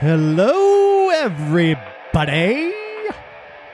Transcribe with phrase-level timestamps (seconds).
[0.00, 2.72] Hello, everybody.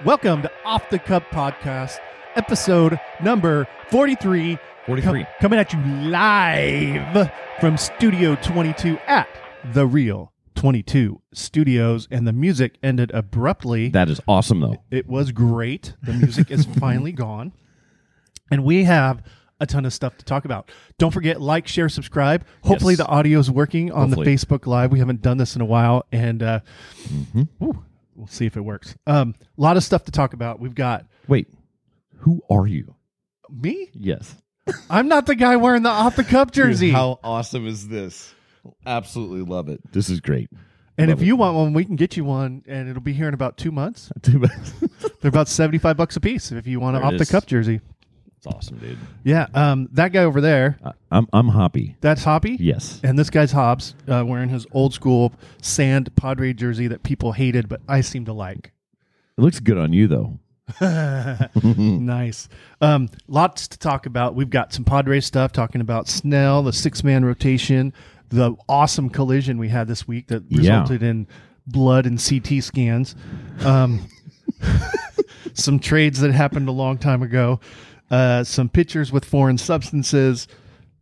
[0.07, 1.99] Welcome to Off the Cup Podcast,
[2.35, 4.59] episode number 43.
[4.87, 5.25] 43.
[5.25, 7.31] Com- coming at you live
[7.61, 9.29] from Studio 22 at
[9.75, 12.09] The Real 22 Studios.
[12.11, 13.91] And the music ended abruptly.
[13.91, 14.83] That is awesome, though.
[14.91, 15.93] It was great.
[16.03, 17.53] The music is finally gone.
[18.51, 19.23] And we have
[19.61, 20.71] a ton of stuff to talk about.
[20.99, 22.45] Don't forget, like, share, subscribe.
[22.63, 22.99] Hopefully, Yes.
[22.99, 24.25] the audio is working on Hopefully.
[24.25, 24.91] the Facebook Live.
[24.93, 26.61] We haven't done this in a while, and uh,
[27.09, 27.49] Mhm.
[27.59, 27.85] whew,
[28.17, 28.97] we'll see if it works.
[29.07, 30.61] Um, a lot of stuff to talk about.
[30.61, 31.49] We've got Wait,
[32.19, 32.95] who are you?
[33.51, 33.91] me.
[33.95, 34.35] Yes.
[34.91, 36.91] I'm not the guy wearing the off the cup jersey.
[36.91, 38.35] how awesome is this?
[38.87, 39.81] Absolutely love it.
[39.93, 40.49] This is great.
[40.97, 43.29] and love if you want one, we can get you one, and it'll be here
[43.29, 44.11] in about two months.
[44.25, 44.73] it's
[45.21, 47.81] They're about 75 bucks a piece if you want an off the cup jersey.
[48.47, 48.99] Awesome, dude.
[49.25, 51.97] Yeah, um, that guy over there, I- I'm I'm happy.
[52.01, 52.57] that's Hoppy.
[52.61, 53.01] Yes.
[53.03, 55.33] And this guy's Hobbs uh, wearing his old school
[55.63, 58.73] sand Padre jersey that people hated, but I seem to like.
[59.37, 60.39] It looks good on you, though.
[61.63, 62.49] nice.
[62.81, 64.35] Um, lots to talk about.
[64.35, 67.93] We've got some Padre stuff talking about Snell, the six man rotation,
[68.31, 70.59] the awesome collision we had this week that Yeah.
[70.81, 71.27] resulted in
[71.67, 73.15] blood and CT scans.
[73.65, 74.07] Um,
[75.55, 77.61] some trades that happened a long time ago,
[78.15, 80.47] uh, some pitchers with foreign substances,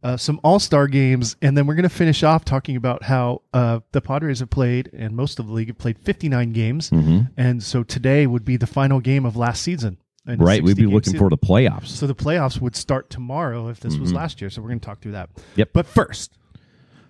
[0.02, 3.42] uh, some All Star games, and then we're going to finish off talking about how
[3.52, 7.30] uh, the Padres have played, and most of the league have played 59 games, Mhm.
[7.36, 9.98] and so today would be the final game of last season.
[10.27, 10.62] Right.
[10.62, 11.18] We'd be looking season.
[11.18, 11.88] for the playoffs.
[11.88, 14.16] So the playoffs would start tomorrow if this was Mhm.
[14.16, 14.50] last year.
[14.50, 15.30] So we're going to talk through that.
[15.56, 15.70] Yep.
[15.72, 16.38] But first,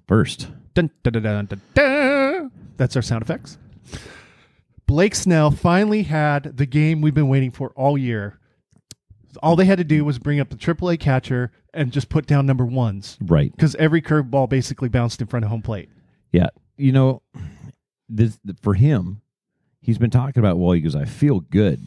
[0.08, 3.56] First, dun, dun, dun, that's our sound effects.
[4.86, 8.38] Blake Snell finally had the game we've been waiting for all year.
[9.42, 12.46] All they had to do was bring up the AAA catcher and just put down
[12.46, 13.50] number ones right.
[13.50, 15.88] because every curveball basically bounced in front of home plate.
[16.32, 16.48] Yeah.
[16.76, 17.22] You know,
[18.08, 19.22] this for him,
[19.80, 20.58] he's been talking about.
[20.58, 21.80] Well, he goes, I feel good.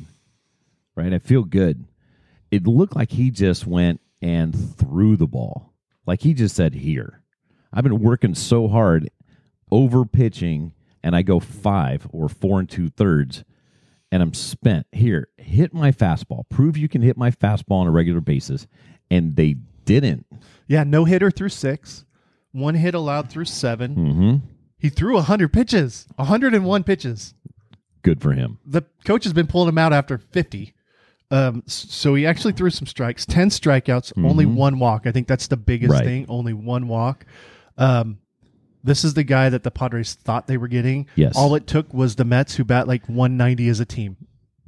[0.95, 1.13] Right.
[1.13, 1.85] I feel good.
[2.51, 5.73] It looked like he just went and threw the ball.
[6.05, 7.21] Like he just said, "Here,
[7.73, 9.09] I've been working so hard,
[9.71, 10.73] over pitching,
[11.03, 13.43] and I go five or four and two thirds,
[14.15, 14.87] and I'm spent.
[14.93, 16.47] Here, hit my fastball.
[16.49, 18.65] Prove you can hit my fastball on a regular basis."
[19.11, 20.25] And they didn't.
[20.67, 22.05] Yeah, no hitter through six,
[22.53, 23.93] one hit allowed through seven.
[23.93, 24.35] hmm
[24.77, 27.33] He threw 100 pitches, 101 pitches.
[28.01, 28.59] Good for him.
[28.65, 30.73] the coach has been pulling him out after 50.
[31.31, 35.07] Um, so he actually threw some strikes, 10 strikeouts, only one walk.
[35.07, 36.03] I think that's the biggest Right.
[36.05, 37.25] thing, only one walk.
[37.77, 38.19] Um,
[38.85, 41.07] this is the guy that the Padres thought they were getting.
[41.15, 41.35] Yes.
[41.35, 44.15] All it took was the Mets, who bat like 190 as a team.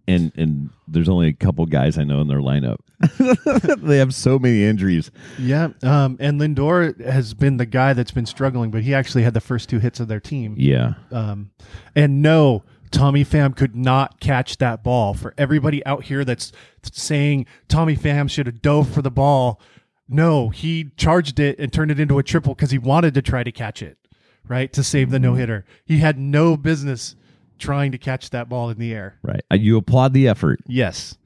[0.08, 2.78] and and there's only a couple guys I know in their lineup.
[3.84, 5.12] they have so many injuries.
[5.38, 5.70] Yeah.
[5.84, 9.42] Um, and Lindor has been the guy that's been struggling, but he actually had the
[9.42, 10.56] first two hits of their team.
[10.58, 11.52] Yeah, Um,
[11.96, 15.14] and no, Tommy Pham could not catch that ball.
[15.14, 16.52] For everybody out here that's
[16.92, 19.60] saying Tommy Pham should have dove for the ball,
[20.08, 23.44] no, he charged it and turned it into a triple because he wanted to try
[23.44, 23.98] to catch it,
[24.48, 24.72] right?
[24.74, 25.66] To save the no hitter.
[25.86, 27.16] He had no business
[27.60, 29.18] trying to catch that ball in the air.
[29.24, 29.42] right.
[29.52, 31.18] Uh, You applaud the effort, Yes.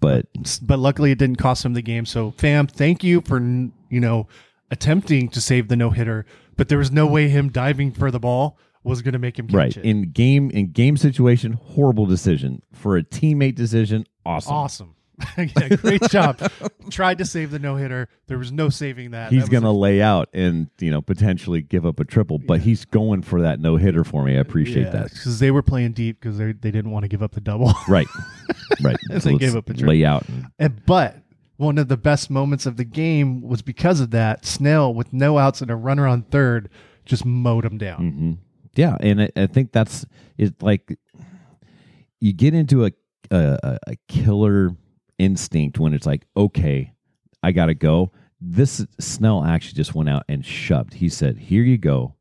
[0.00, 0.26] but
[0.62, 2.06] But luckily it didn't cost him the game.
[2.06, 4.28] So, Pham, thank you for, you know,
[4.70, 6.26] attempting to save the no hitter,
[6.56, 9.46] but there was no way him diving for the ball was going to make him
[9.46, 9.84] catch right it.
[9.84, 14.06] in game in game situation, horrible decision for a teammate decision.
[14.24, 14.54] Awesome.
[14.54, 14.94] Awesome.
[15.38, 16.38] yeah, great job.
[16.90, 18.08] Tried to save the no hitter.
[18.26, 19.32] There was no saving that.
[19.32, 22.38] He's That going to a- lay out and you know potentially give up a triple,
[22.38, 24.36] but he's going for that no hitter for me.
[24.36, 25.10] I appreciate that.
[25.10, 27.72] because they were playing deep because they they didn't want to give up the double.
[27.88, 28.06] Right,
[28.82, 28.96] right.
[29.10, 29.88] And they gave up the triple.
[29.94, 30.28] lay out.
[30.28, 31.16] and- And- but
[31.56, 34.46] one of the best moments of the game was because of that.
[34.46, 36.70] Snell with no outs and a runner on third
[37.04, 38.10] just mowed him down.
[38.10, 38.32] hmm
[38.76, 40.06] Yeah, and I, I think that's
[40.38, 40.62] it.
[40.62, 40.96] like
[42.20, 42.92] you get into a,
[43.30, 44.70] a a killer
[45.20, 46.92] instinct when it's like, okay,
[47.42, 48.10] I got to go.
[48.40, 50.94] This Snell actually just went out and shoved.
[50.94, 52.14] He said, "Here you go.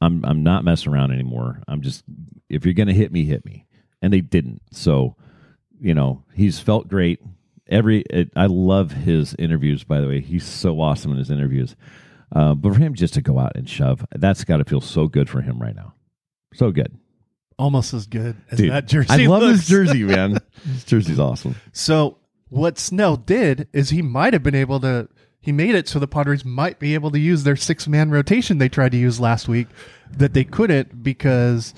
[0.00, 1.60] I'm I'm not messing around anymore.
[1.66, 2.04] I'm just
[2.48, 3.66] if you're gonna hit me, hit me."
[4.00, 4.62] And they didn't.
[4.70, 5.16] So,
[5.80, 7.20] you know, he's felt great.
[7.68, 9.82] Every it, I love his interviews.
[9.82, 11.74] By the way, he's so awesome in his interviews.
[12.32, 15.08] Uh, but for him just to go out and shove, that's got to feel so
[15.08, 15.94] good for him right now.
[16.54, 16.96] So good.
[17.58, 19.08] Almost as good as Dude, that jersey.
[19.10, 19.60] I love looks.
[19.60, 20.38] his jersey, man.
[20.64, 21.56] his jersey's awesome.
[21.72, 22.18] So
[22.50, 25.08] what Snell did is he might have been able to.
[25.40, 28.58] He made it so the Padres might be able to use their six man rotation
[28.58, 29.68] they tried to use last week,
[30.12, 31.72] that they couldn't because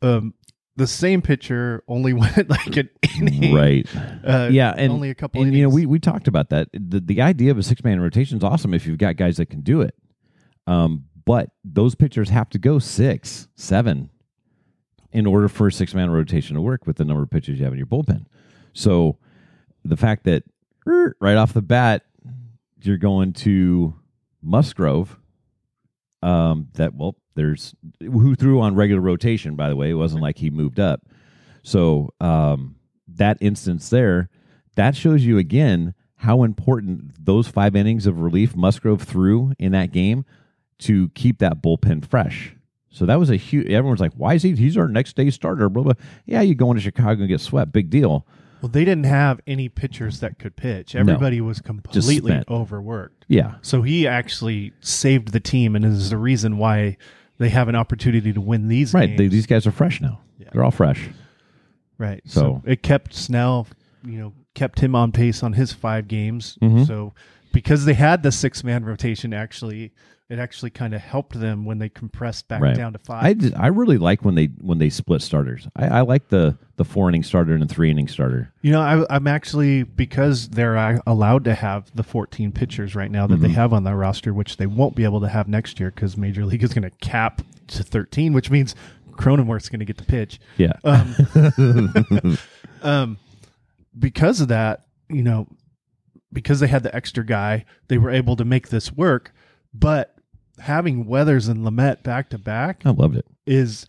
[0.00, 0.32] um,
[0.76, 2.88] the same pitcher only went like an
[3.18, 3.54] inning.
[3.54, 3.86] Right.
[4.24, 5.42] Uh, yeah, and only a couple.
[5.42, 6.68] And you know, we we talked about that.
[6.72, 9.50] The the idea of a six man rotation is awesome if you've got guys that
[9.50, 9.94] can do it.
[10.66, 14.10] Um, but those pitchers have to go six, seven,
[15.12, 17.64] in order for a six man rotation to work with the number of pitches you
[17.64, 18.26] have in your bullpen.
[18.72, 19.18] So
[19.84, 20.44] the fact that
[21.20, 22.02] right off the bat
[22.80, 23.94] you're going to
[24.42, 25.18] Musgrove,
[26.22, 29.56] um, that well, there's who threw on regular rotation.
[29.56, 31.02] By the way, it wasn't like he moved up.
[31.62, 32.76] So um,
[33.08, 34.28] that instance there,
[34.76, 39.92] that shows you again how important those five innings of relief Musgrove threw in that
[39.92, 40.24] game
[40.78, 42.54] to keep that bullpen fresh.
[42.90, 43.68] So that was a huge.
[43.70, 44.54] Everyone's like, "Why is he?
[44.54, 45.92] He's our next day starter." Blah blah.
[46.26, 47.72] Yeah, you go into Chicago and get swept.
[47.72, 48.26] Big deal.
[48.64, 50.94] Well, they didn't have any pitchers that could pitch.
[50.94, 52.48] Everybody was completely spent.
[52.48, 53.26] overworked.
[53.28, 56.96] Yeah, So he actually saved the team and is the reason why
[57.36, 59.08] they have an opportunity to win these right.
[59.08, 59.18] games.
[59.18, 60.20] They, these guys are fresh now.
[60.38, 60.48] Yeah.
[60.50, 61.10] They're all fresh.
[61.98, 62.22] Right.
[62.24, 63.66] So- So, it kept Snell,
[64.02, 66.56] you know, kept him on pace on his five games.
[66.62, 66.86] Mhm.
[66.86, 67.12] So
[67.54, 69.92] because they had the six man rotation, actually,
[70.28, 72.74] it actually kind of helped them when they compressed back Right.
[72.74, 73.24] down to five.
[73.56, 75.68] I I really like when they when they split starters.
[75.76, 78.52] I, I like the the four inning starter and the three inning starter.
[78.62, 83.26] you know, I, I'm actually because they're allowed to have the 14 pitchers right now
[83.28, 83.54] that they Mhm.
[83.54, 86.44] have on their roster, which they won't be able to have next year because Major
[86.44, 88.74] League is going to cap to 13, which means
[89.12, 90.40] Cronenworth's going to get the pitch.
[90.56, 90.72] Yeah.
[90.82, 92.38] Um,
[92.82, 93.18] um,
[93.98, 95.46] because of that, you know,
[96.34, 99.32] because they had the extra guy, they were able to make this work.
[99.72, 100.14] But
[100.58, 103.24] having Weathers and Lamet back to back I loved it.
[103.46, 103.88] is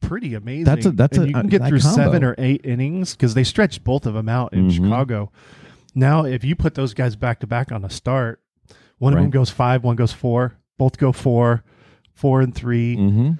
[0.00, 0.64] pretty amazing.
[0.64, 1.96] That's a- that's And a- you can get through combo.
[1.96, 4.72] seven or eight innings because they stretched both of them out in Mhm.
[4.74, 5.32] Chicago.
[5.94, 8.40] Now, if you put those guys back to back on a start,
[8.98, 11.64] one of them goes five, one goes four, both go four,
[12.12, 13.30] four and 3 Mm-hmm.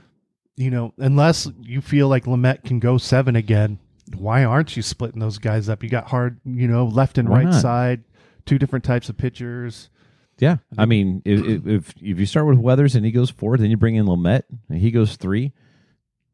[0.57, 3.79] you know, unless you feel like Lamet can go seven again,
[4.17, 5.83] why aren't you splitting those guys up?
[5.83, 7.61] You got hard, you know, left and Why right not?
[7.61, 8.05] side,
[8.47, 9.91] two different types of pitchers.
[10.39, 13.71] Yeah, I mean, if, if if you start with Weathers and he goes four, then
[13.71, 15.53] you bring in Lamet and he goes three,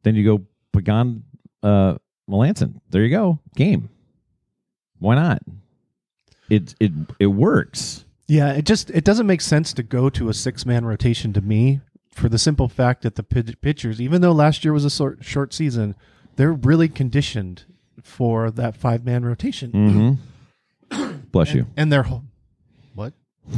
[0.04, 1.24] then you go Pagan,
[1.62, 1.96] uh,
[2.28, 2.80] Melancon.
[2.88, 3.90] There you go, game.
[4.98, 5.42] Why not?
[6.48, 8.06] It it it works.
[8.26, 11.40] Yeah, it just it doesn't make sense to go to a six man rotation to
[11.40, 11.80] me
[12.10, 15.54] for the simple fact that the pit- pitchers, even though last year was a short
[15.54, 15.94] season,
[16.36, 17.64] they're really conditioned
[18.02, 19.72] for that five man rotation.
[19.72, 20.12] Mm-hmm.
[21.32, 21.66] Bless you.
[21.76, 22.24] and their whole
[22.94, 23.12] what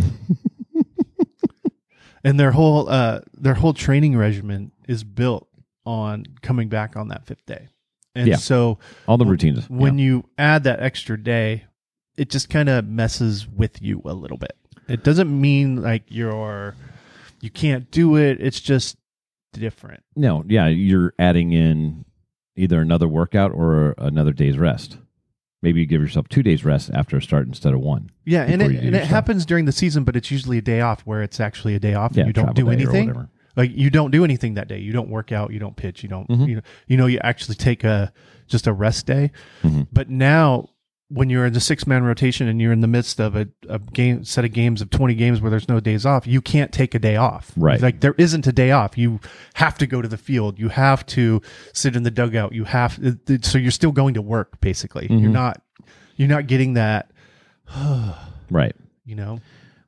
[2.25, 5.49] and their whole uh their whole training regimen is built
[5.85, 7.69] on coming back on that fifth day
[8.15, 8.37] and Yeah.
[8.37, 9.69] so All the routines.
[9.69, 10.05] when yeah.
[10.05, 11.65] you add that extra day
[12.17, 14.57] it just kind of messes with you a little bit
[14.89, 16.75] it doesn't mean like you're
[17.41, 18.97] you can't do it it's just
[19.53, 22.05] different no, yeah, you're adding in
[22.57, 24.99] either another workout or another day's rest.
[25.63, 28.11] Maybe you give yourself two days rest after a start instead of one.
[28.25, 31.01] yeah and it, and it happens during the season but it's usually a day off
[31.03, 34.11] where it's actually a day off Yeah, and you don't do anything like you don't
[34.11, 36.49] do anything that day you don't work out you don't pitch you don't Mhm.
[36.49, 38.13] you know you know you actually take a
[38.49, 39.31] just a rest day
[39.63, 39.87] Mhm.
[39.93, 40.69] but now
[41.13, 43.79] when you're in the six man rotation and you're in the midst of a, a
[43.79, 46.95] game set of games of 20 games where there's no days off you can't take
[46.95, 47.81] a day off Right.
[47.83, 49.21] like there isn't a day off you
[49.55, 51.43] have to go to the field you have to
[51.73, 52.99] sit in the dugout you have
[53.43, 55.33] so you're still going to work basically you're Mhm.
[55.33, 55.63] not
[56.17, 57.11] you're not getting that
[58.51, 58.75] Right.
[59.05, 59.41] you know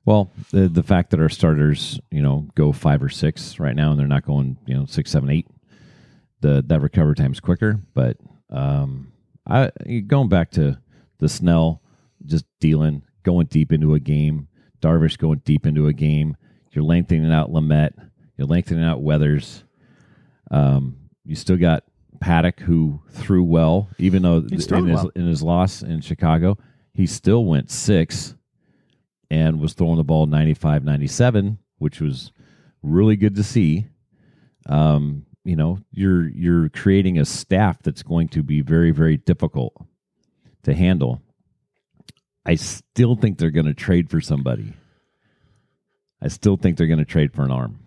[0.05, 3.91] Well, the the fact that our starters, you know, go five or six right now,
[3.93, 5.47] and they're not going, you know, six, seven, eight,
[6.43, 7.81] the that recovery time's quicker.
[7.95, 8.19] But
[8.51, 9.13] um,
[9.47, 9.71] I
[10.07, 10.77] going back to
[11.25, 11.81] the Snell,
[12.27, 14.47] just dealing, going deep into a game.
[14.83, 16.37] Darvish going deep into a game.
[16.73, 17.93] You're lengthening out Lamet.
[18.37, 19.65] You're lengthening out Weathers.
[20.51, 21.85] Um, you still got
[22.21, 25.11] Paddock who threw well, even though in his well.
[25.17, 26.59] in his loss in Chicago,
[26.93, 28.35] he still went six
[29.31, 32.31] and was throwing the ball 95 97 which was
[32.83, 33.87] really good to see
[34.67, 39.75] um, you know you're you're creating a staff that's going to be very very difficult
[40.65, 41.23] to handle.
[42.47, 44.75] I still think they're going to trade for somebody.
[46.21, 47.81] I still think they're going to trade for an arm.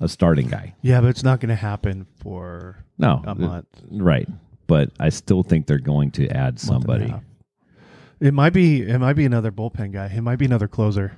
[0.00, 0.74] A starting guy.
[0.80, 3.66] Yeah but it's not going to happen for no a month.
[3.90, 4.28] Right
[4.68, 7.14] but i still think they're going to add month and a somebody.
[8.20, 10.06] It might be it might be another bullpen guy.
[10.06, 11.16] It might be another closer.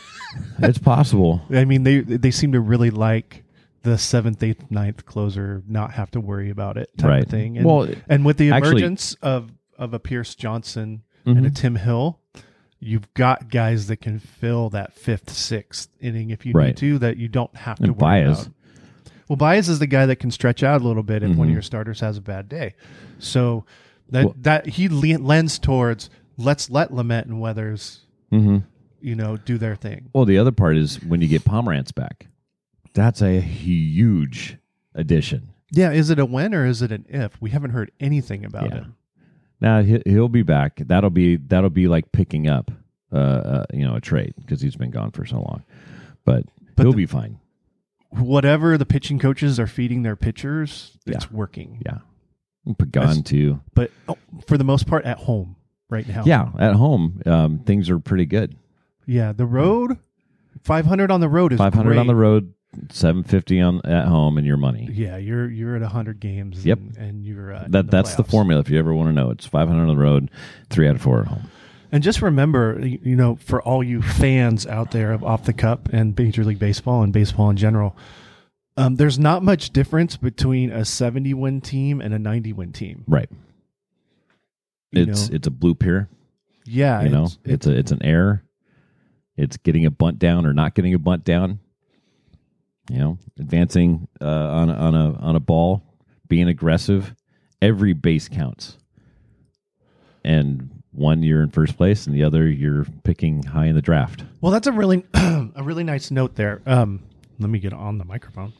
[0.58, 1.40] it's possible.
[1.50, 3.44] I mean, they they seem to really like
[3.82, 7.22] the seventh, eighth, ninth closer, not have to worry about it type Right.
[7.24, 7.56] of thing.
[7.58, 11.54] And, Well, and with the actually- emergence of of a Pierce Johnson and a Mhm.
[11.56, 12.20] Tim Hill,
[12.78, 16.66] you've got guys that can fill that fifth, sixth inning if you Right.
[16.68, 16.98] need to.
[17.00, 18.42] That you don't have to And worry Baez.
[18.42, 18.54] about.
[19.28, 21.50] Well, Baez is the guy that can stretch out a little bit if one of
[21.50, 21.54] Mhm.
[21.54, 22.74] your starters has a bad day.
[23.18, 23.64] So
[24.10, 28.58] that Well- that he lends towards let's let Lamet and Weathers, mm-hmm.
[29.00, 30.10] you know, do their thing.
[30.12, 32.28] Well, the other part is when you get Pomeranz back,
[32.94, 34.58] that's a huge
[34.94, 35.50] addition.
[35.70, 37.40] Yeah, is it a when or is it an if?
[37.40, 38.74] We haven't heard anything about Yeah.
[38.76, 38.94] him.
[39.60, 40.82] Now he- he'll be back.
[40.86, 42.70] That'll be that'll be like picking up,
[43.12, 45.62] uh, uh you know, a trade because he's been gone for so long.
[46.24, 46.44] But,
[46.76, 47.38] But he'll the- be fine.
[48.10, 51.80] Whatever the pitching coaches are feeding their pitchers, it's working.
[51.86, 51.98] Yeah,
[52.76, 53.60] Pagan too.
[53.72, 55.56] But oh, for the most part, at home
[55.88, 56.22] right now.
[56.26, 58.54] Yeah, at home, um, things are pretty good.
[59.06, 59.32] yeah.
[59.32, 59.96] The road,
[60.62, 62.52] five hundred on the road is Five hundred on the road,
[62.90, 64.88] seven fifty on at home, and your money.
[64.92, 66.64] Yeah, you're you're at hundred games.
[66.64, 66.78] Yep.
[66.78, 68.60] and, and you're uh, That that's the formula.
[68.60, 70.30] If you ever want to know, it's five hundred on the road,
[70.70, 71.50] three out of four at home.
[71.90, 75.90] And just remember, you know, for all you fans out there of off the cup
[75.92, 77.94] and Major League Baseball and baseball in general,
[78.78, 83.04] um, there's not much difference between a 70 win team and a 90 win team.
[83.06, 83.28] Right.
[84.90, 85.36] You It's know?
[85.36, 86.08] it's a bloop here.
[86.64, 88.42] Yeah, You know, it's, it's a it's an error.
[89.36, 91.58] It's getting a bunt down or not getting a bunt down.
[92.90, 95.82] You know, advancing uh, on a- on a on a ball,
[96.28, 97.14] being aggressive.
[97.60, 98.76] Every base counts.
[100.24, 104.24] And one you're in first place, and the other you're picking high in the draft.
[104.40, 106.60] well, that's a really a really nice note there.
[106.66, 107.00] Um,
[107.38, 108.52] let me get on the microphone.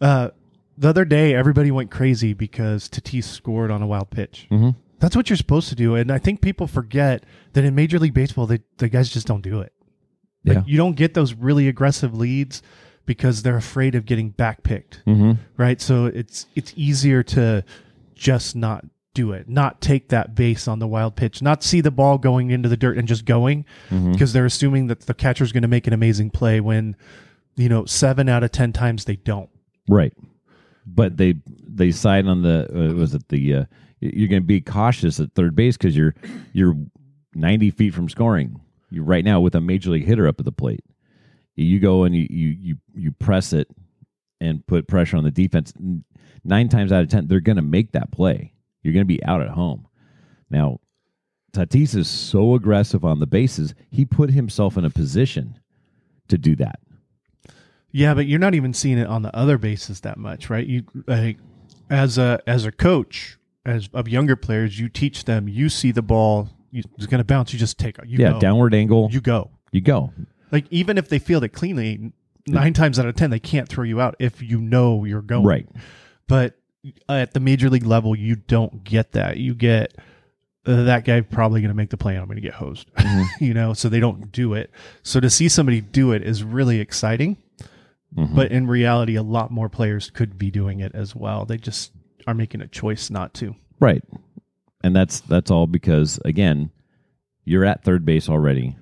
[0.00, 0.30] Uh,
[0.78, 4.46] the other day, everybody went crazy because Tatis scored on a wild pitch.
[4.50, 4.70] Mm-hmm.
[4.98, 8.14] That's what you're supposed to do, and I think people forget that in Major League
[8.14, 9.72] Baseball, they, the guys just don't do it.
[10.44, 10.62] Like, Yeah.
[10.66, 12.62] you don't get those really aggressive leads
[13.06, 15.32] because they're afraid of getting backpicked, Mm-hmm.
[15.56, 15.80] right?
[15.80, 17.64] So it's it's easier to
[18.14, 18.84] just not
[19.14, 22.50] do it, not take that base on the wild pitch, not see the ball going
[22.50, 24.12] into the dirt and just going Mm-hmm.
[24.12, 26.96] because they're assuming that the catcher's going to make an amazing play when
[27.54, 29.48] you know seven out of ten times they don't.
[29.88, 30.12] Right.
[30.86, 33.64] But they they side on the uh, was it the uh,
[34.00, 36.14] you're going to be cautious at third base because you're
[36.52, 36.76] you're
[37.34, 38.60] 90 feet from scoring.
[38.90, 40.84] You right now with a major league hitter up at the plate.
[41.56, 43.68] You go and you you you, you press it
[44.40, 45.72] and put pressure on the defense.
[46.44, 48.52] Nine times out of ten, they're going to make that play.
[48.82, 49.88] You're going to be out at home.
[50.50, 50.80] Now,
[51.52, 53.74] Tatis is so aggressive on the bases.
[53.90, 55.58] He put himself in a position
[56.28, 56.78] to do that.
[57.90, 60.66] Yeah, but you're not even seeing it on the other bases that much, right?
[60.66, 61.38] You like
[61.88, 65.48] as a as a coach as of younger players, you teach them.
[65.48, 67.52] You see the ball, you, it's going to bounce.
[67.52, 67.96] You just take.
[68.06, 68.40] You yeah, go.
[68.40, 69.08] downward angle.
[69.10, 69.50] You go.
[69.72, 70.12] you go.
[70.56, 72.12] Like even if they field it cleanly,
[72.46, 75.44] nine times out of ten they can't throw you out if you know you're going.
[75.44, 75.68] Right.
[76.26, 76.58] But
[77.10, 79.36] at the major league level, you don't get that.
[79.36, 79.92] You get
[80.64, 82.90] uh, that guy probably going to make the play and I'm going to get hosed.
[83.38, 84.70] you know, so they don't do it.
[85.02, 87.36] So to see somebody do it is really exciting.
[88.16, 88.34] Mhm.
[88.34, 91.44] But in reality, a lot more players could be doing it as well.
[91.44, 91.92] They just
[92.26, 93.56] are making a choice not to.
[93.78, 94.02] Right.
[94.82, 96.70] And that's that's all because again,
[97.44, 98.76] you're at third base already.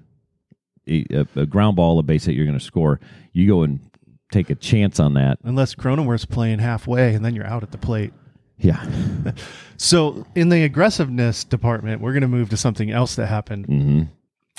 [0.88, 3.00] A, a, ground ball, a base hit, you're going to score.
[3.32, 3.80] You go and
[4.32, 5.38] take a chance on that.
[5.44, 8.12] Unless Cronenworth's playing halfway and then you're out at the plate.
[8.58, 8.84] Yeah.
[9.76, 13.66] So in the aggressiveness department, we're going to move to something else that happened.
[13.66, 14.02] hmm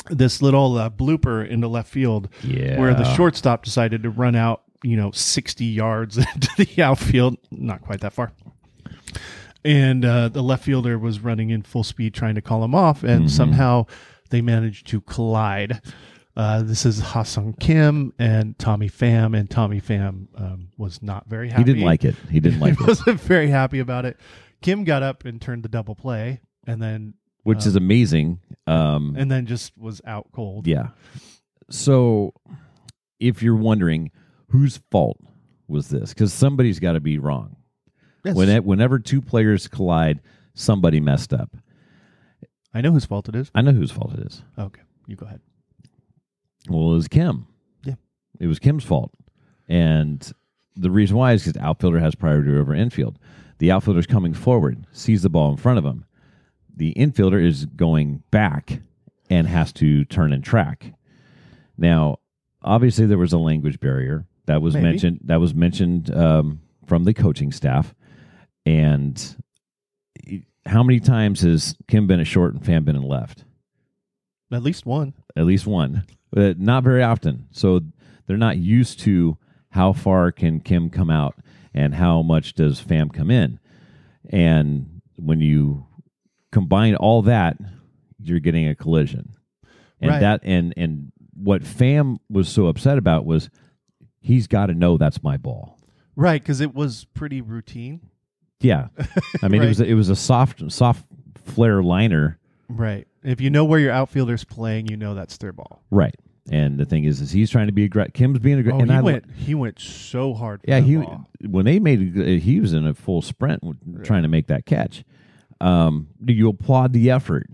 [0.10, 2.78] This little uh, blooper into left field Yeah.
[2.80, 7.82] where the shortstop decided to run out, you know, 60 yards into the outfield, not
[7.82, 8.34] quite that far.
[9.64, 13.04] And uh, the left fielder was running in full speed trying to call him off,
[13.04, 13.86] and somehow
[14.30, 15.82] they managed to collide.
[16.36, 21.50] Uh, this is Ha-Seong Kim and Tommy Pham, and Tommy Pham um, was not very
[21.50, 21.62] happy.
[21.62, 22.16] He didn't like it.
[22.30, 24.18] He didn't like he it, wasn't very happy about it.
[24.62, 27.14] Kim got up and turned the double play, and then
[27.44, 28.40] which is amazing.
[28.68, 30.68] Um, and then just was out cold.
[30.68, 30.90] yeah.
[31.70, 32.34] So,
[33.20, 34.12] if you're wondering
[34.50, 35.18] whose fault
[35.68, 37.56] was this, because somebody's got to be wrong.
[38.24, 38.36] Yes.
[38.36, 40.20] When it, whenever two players collide,
[40.54, 41.56] somebody messed up.
[42.74, 43.52] I know whose fault it is.
[43.56, 44.44] I know whose fault it is.
[44.60, 45.40] Okay, you go ahead.
[46.70, 47.48] Well, it was Kim.
[47.84, 47.96] Yeah.
[48.40, 49.12] It was Kim's fault.
[49.68, 50.32] And
[50.76, 53.18] the reason why is because outfielder has priority over infield.
[53.60, 56.06] The outfielder's coming forward, sees the ball in front of him.
[56.76, 58.82] The infielder is going back
[59.30, 60.94] and has to turn and track.
[61.78, 62.20] Now,
[62.62, 64.84] obviously, there was a language barrier that was Maybe.
[64.86, 65.20] mentioned.
[65.24, 67.96] That was mentioned um, from the coaching staff.
[68.66, 69.36] And
[70.66, 73.46] how many times has Kim been a short and Pham been in left?
[74.52, 75.14] At least one.
[75.36, 76.04] at least one,
[76.36, 77.48] but not very often.
[77.52, 77.80] So
[78.28, 79.38] they're not used to
[79.70, 81.36] how far can Kim come out
[81.74, 83.58] and how much does Pham come in.
[84.30, 85.86] And when you
[86.52, 87.58] combine all that,
[88.22, 89.34] you're getting a collision.
[90.02, 90.20] And Right.
[90.20, 93.50] that and and what Pham was so upset about was
[94.20, 95.80] he's got to know that's my ball.
[96.18, 98.02] Right, because it was pretty routine.
[98.60, 98.88] Yeah,
[99.42, 101.06] I mean it was it was a soft soft
[101.46, 103.08] flare liner, Right.
[103.24, 105.84] If you know where your outfielder's playing, you know that's their ball.
[105.92, 106.16] right?
[106.52, 108.14] And the thing is, is he's trying to be aggressive.
[108.14, 108.82] Kim's being aggressive.
[108.82, 109.04] Oh, aggressive.
[109.04, 109.32] he and I, went.
[109.36, 110.62] He went so hard.
[110.62, 111.28] For yeah, he ball.
[111.42, 115.04] when they made he was in a full sprint w- trying to make that catch.
[115.60, 117.48] Um, do you applaud the effort?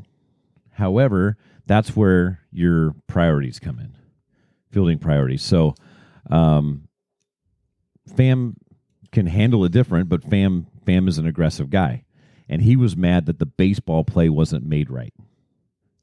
[0.72, 1.38] However,
[1.68, 3.96] that's where your priorities come in,
[4.72, 5.42] fielding priorities.
[5.42, 5.76] So,
[6.30, 6.90] um,
[8.10, 8.56] Pham
[9.14, 12.04] can handle it different, but Pham Pham is an aggressive guy,
[12.52, 15.14] and he was mad that the baseball play wasn't made right.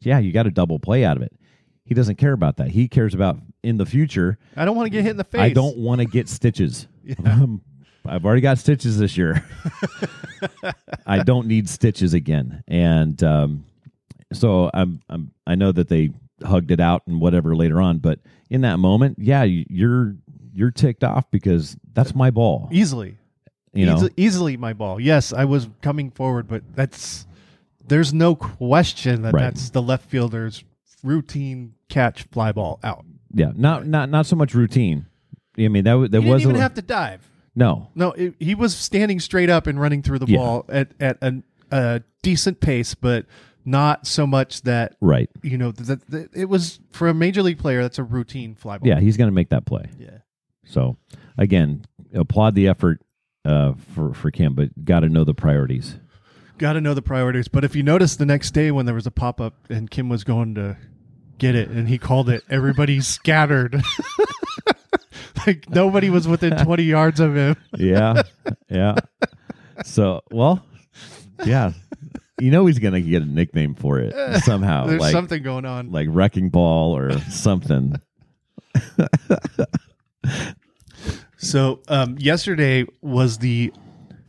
[0.01, 1.33] Yeah, you got a double play out of it.
[1.85, 2.69] He doesn't care about that.
[2.71, 4.39] He cares about in the future.
[4.57, 5.41] I don't want to get hit in the face.
[5.41, 6.89] I don't want to get stitches.
[7.25, 7.63] Um,
[8.07, 9.43] I've already got stitches this year.
[11.07, 12.63] I don't need stitches again.
[12.69, 13.65] And um,
[14.33, 16.11] so I'm, I'm I know that they
[16.45, 20.17] hugged it out and whatever later on, but in that moment, yeah, you're
[20.53, 22.69] you're ticked off because that's my ball.
[22.71, 23.17] easily.
[23.73, 24.99] You know, Easi- easily my ball.
[25.01, 27.27] Yes, I was coming forward, but that's
[27.87, 29.43] there's no question that Right.
[29.43, 30.65] that's the left fielder's
[31.03, 33.05] routine catch fly ball out.
[33.33, 35.07] yeah, not not not so much routine.
[35.59, 37.29] I mean that w- that He didn't wasn't even have to dive.
[37.55, 40.39] no No, it, he was standing straight up and running through the Yeah.
[40.39, 43.27] ball at at a, a decent pace, but
[43.65, 45.29] not so much that right.
[45.43, 47.83] you know that, that it was for a major league player.
[47.83, 48.89] That's a routine fly ball.
[48.89, 49.87] Yeah, he's going to make that play.
[49.99, 50.19] yeah.
[50.65, 50.97] So
[51.37, 51.85] again,
[52.15, 53.01] applaud the effort
[53.49, 55.97] uh, for for Kim, but got to know the priorities.
[56.59, 57.49] Got to know the priorities.
[57.49, 60.09] But if you notice the next day when there was a pop up and Kim
[60.09, 60.77] was going to
[61.39, 63.81] get it and he called it, everybody scattered.
[65.47, 67.57] like nobody was within 20 yards of him.
[67.77, 68.23] Yeah,
[68.69, 68.97] yeah.
[69.85, 70.65] So well,
[71.45, 71.73] yeah.
[72.41, 74.15] You know he's going to get a nickname for it
[74.45, 75.91] somehow, There's like something going on.
[75.91, 77.97] like wrecking ball or something.
[81.39, 83.73] So um, yesterday was the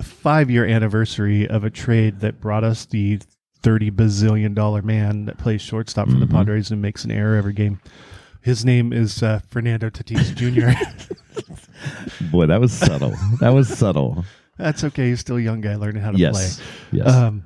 [0.02, 3.20] five year anniversary of a trade that brought us the
[3.62, 6.36] thirty bazillion dollar man that plays shortstop for the Mm-hmm.
[6.36, 7.82] Padres and makes an error every game.
[8.42, 10.72] His name is uh, Fernando Tatis Jr.
[12.32, 13.14] Boy, that was subtle.
[13.42, 14.24] That was subtle.
[14.58, 15.10] That's okay.
[15.10, 16.66] He's still a young guy learning how to Yes, play.
[17.00, 17.08] yes.
[17.14, 17.44] Um,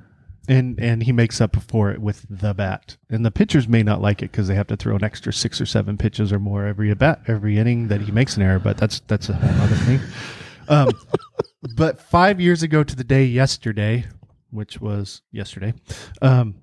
[0.48, 2.96] and and he makes up for it with the bat.
[3.10, 5.60] And the pitchers may not like it because they have to throw an extra six
[5.60, 8.58] or seven pitches or more every at bat every inning that he makes an error.
[8.58, 10.00] But that's that's a whole other thing.
[10.68, 10.88] Um,
[11.76, 14.04] but five years ago to the day yesterday,
[14.50, 15.74] which was yesterday,
[16.22, 16.56] um,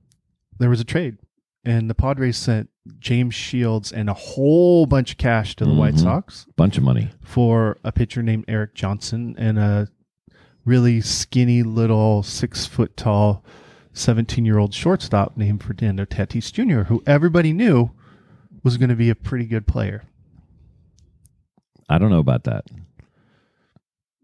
[0.60, 1.18] there was a trade,
[1.66, 5.94] and the Padres sent James Shields and a whole bunch of cash to the White
[5.96, 6.00] Mhm.
[6.02, 7.10] Sox Bunch of money.
[7.24, 9.88] for a pitcher named Erik Johnson and a
[10.66, 13.44] really skinny little six foot tall
[13.94, 17.92] 17 year old shortstop named Fernando Tatis Jr., who everybody knew
[18.64, 20.04] was going to be a pretty good player.
[21.90, 22.66] I don't know about that.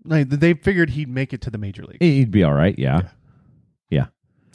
[0.05, 1.97] Like, they figured he'd make it to the major league.
[2.01, 2.77] He'd be all right.
[2.77, 3.01] Yeah.
[3.89, 4.05] Yeah.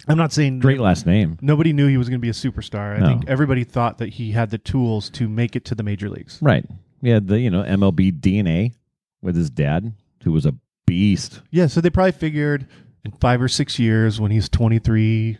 [0.08, 1.38] I'm not saying Great last name.
[1.42, 2.96] nobody knew he was going to be a superstar.
[2.96, 3.06] I No.
[3.06, 6.38] think everybody thought that he had the tools to make it to the major leagues.
[6.40, 6.64] Right.
[7.02, 7.20] Yeah.
[7.22, 8.72] The you know MLB DNA
[9.20, 9.92] with his dad,
[10.24, 10.54] who was a
[10.86, 11.42] beast.
[11.50, 12.66] Yeah, so they probably figured
[13.04, 15.38] in five or six years, when he's 23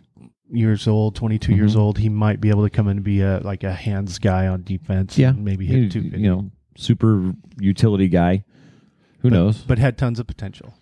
[0.51, 1.79] years old, 22 years Mhm.
[1.79, 4.47] old, he might be able to come in and be a like a hands guy
[4.47, 5.17] on defense.
[5.17, 5.29] Yeah.
[5.29, 6.01] and maybe hit two.
[6.01, 8.43] you know, super utility guy.
[9.19, 9.61] Who but, knows?
[9.63, 10.73] But had tons of potential.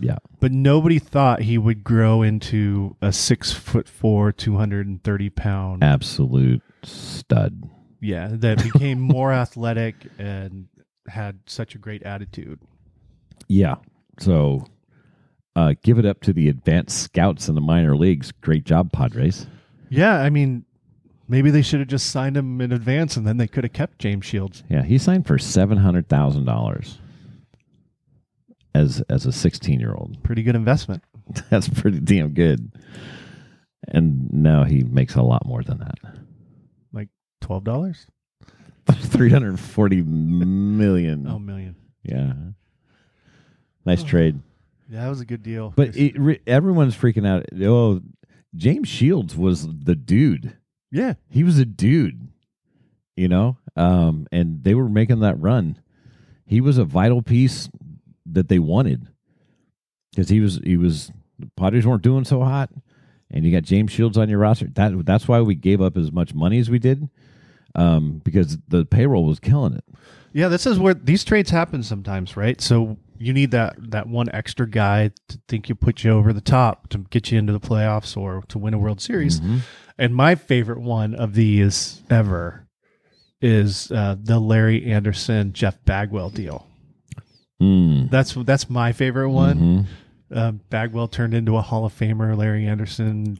[0.00, 0.18] yeah.
[0.40, 5.82] But nobody thought he would grow into a six foot four, 230 pound.
[5.82, 7.62] Absolute stud.
[8.02, 10.66] Yeah, that became more athletic and
[11.08, 12.60] had such a great attitude.
[13.48, 13.76] Yeah.
[14.20, 14.66] So
[15.56, 18.30] uh, give it up to the advanced scouts in the minor leagues.
[18.30, 19.46] Great job, Padres.
[19.88, 20.64] Yeah, I mean,
[21.28, 23.98] maybe they should have just signed him in advance and then they could have kept
[23.98, 24.62] James Shields.
[24.68, 26.98] Yeah, he signed for seven hundred thousand dollars
[28.74, 30.22] as as a sixteen year old.
[30.22, 31.02] Pretty good investment.
[31.50, 32.72] That's pretty damn good.
[33.88, 35.98] And now he makes a lot more than that.
[36.92, 37.08] Like
[37.40, 38.06] Twelve dollars?
[38.92, 41.26] Three hundred forty million.
[41.26, 41.76] Oh, million.
[42.02, 42.32] Yeah.
[43.84, 44.40] Nice trade.
[44.88, 45.72] Yeah, that was a good deal.
[45.76, 47.44] But it, re, everyone's freaking out.
[47.64, 48.00] Oh,
[48.54, 50.56] James Shields was the dude.
[50.90, 52.28] yeah, He was a dude,
[53.16, 53.58] you know?
[53.76, 55.78] Um, and they were making that run.
[56.46, 57.68] He was a vital piece
[58.26, 59.08] that they wanted
[60.12, 62.70] because he was, he was, the Padres weren't doing so hot.
[63.30, 64.68] And you got James Shields on your roster.
[64.74, 67.10] That that's why we gave up as much money as we did,
[67.74, 69.84] um, because the payroll was killing it.
[70.32, 70.46] yeah.
[70.46, 72.60] This is where these trades happen sometimes, right?
[72.60, 76.40] So you need that that one extra guy to think you put you over the
[76.40, 79.40] top to get you into the playoffs or to win a World Series.
[79.40, 79.58] Mm-hmm.
[79.98, 82.66] And my favorite one of these ever
[83.40, 86.66] is uh, the Larry Andersen Jeff Bagwell deal.
[87.60, 88.10] Mm.
[88.10, 89.58] That's that's my favorite one.
[89.58, 89.86] Mhm.
[90.30, 92.36] Uh, Bagwell turned into a Hall of Famer.
[92.36, 93.38] Larry Andersen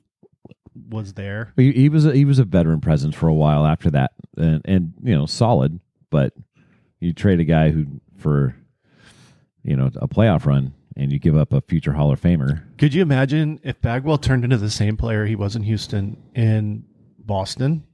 [0.88, 1.52] was there.
[1.56, 4.62] He, he was a, he was a veteran presence for a while after that, and
[4.64, 5.80] and you know solid.
[6.10, 6.32] But
[7.00, 7.86] you trade a guy who
[8.18, 8.54] for
[9.66, 12.62] you know a playoff run, and you give up a future Hall of Famer.
[12.78, 16.84] Could you imagine if Bagwell turned into the same player he was in Houston in
[17.18, 17.84] Boston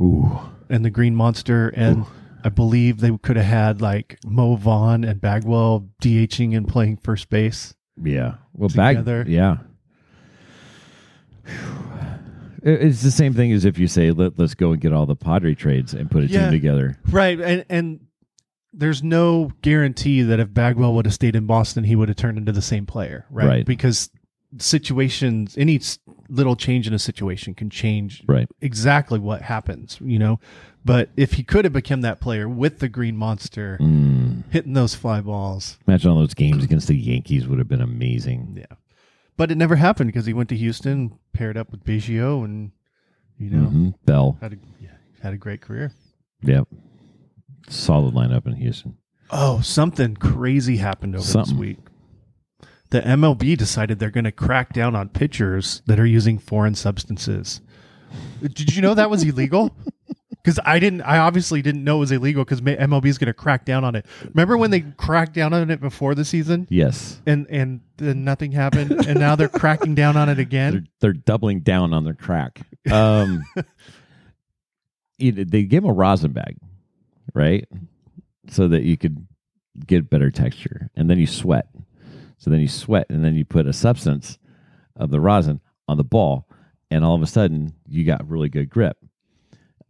[0.00, 0.38] Ooh,
[0.70, 2.06] and the Green Monster and
[2.44, 7.28] I believe they could have had like Mo Vaughn and Bagwell DHing and playing first
[7.28, 7.74] base.
[8.02, 8.34] yeah.
[8.54, 9.24] Well, Together.
[9.24, 9.56] bag, yeah.
[12.62, 15.14] It's the same thing as if you say Let, let's go and get all the
[15.16, 16.42] Padre trades and put a Yeah.
[16.44, 16.98] team together.
[17.10, 17.40] Right.
[17.40, 18.00] And and
[18.72, 22.38] there's no guarantee that if Bagwell would have stayed in Boston, he would have turned
[22.38, 23.24] into the same player.
[23.30, 23.46] Right.
[23.46, 23.66] Right.
[23.66, 24.10] Because
[24.58, 25.80] situations, any
[26.28, 28.48] little change in a situation can change Right.
[28.60, 30.38] exactly what happens, you know.
[30.84, 34.44] But if he could have become that player with the Green Monster Mm.
[34.50, 38.54] hitting those fly balls, Imagine all those games against the Yankees would have been amazing.
[38.58, 38.76] yeah.
[39.36, 42.72] But it never happened because he went to Houston, paired up with Biggio, and
[43.38, 43.94] you know Mhm.
[44.04, 44.88] Bell, had a yeah,
[45.22, 45.92] had a great career.
[46.42, 46.66] yep,
[47.68, 48.96] solid lineup in Houston.
[49.30, 51.54] Oh, something crazy happened over Something.
[51.56, 51.78] this week.
[52.90, 57.60] The MLB decided they're going to crack down on pitchers that are using foreign substances.
[58.40, 59.74] Did you know that was illegal?
[60.40, 61.02] Because I didn't.
[61.02, 63.94] I obviously didn't know it was illegal because MLB is going to crack down on
[63.94, 64.06] it.
[64.32, 68.52] Remember when they cracked down on it before the season, Yes, and and then nothing
[68.52, 70.88] happened, and now they're cracking down on it they're again.
[71.00, 72.62] they're doubling down on their crack.
[72.90, 73.44] Um,
[75.32, 76.56] know, they gave him a rosin bag,
[77.34, 77.66] right,
[78.48, 79.26] so that you could
[79.86, 81.68] get better texture, and then you sweat.
[82.38, 84.38] So then you sweat, and then you put a substance
[84.96, 86.48] of the rosin on the ball,
[86.90, 88.96] and all of a sudden you got really good grip.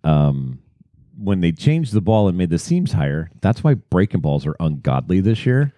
[0.05, 0.61] Um,
[1.17, 4.57] when they changed the ball and made the seams higher, that's why breaking balls are
[4.61, 5.73] ungodly this year.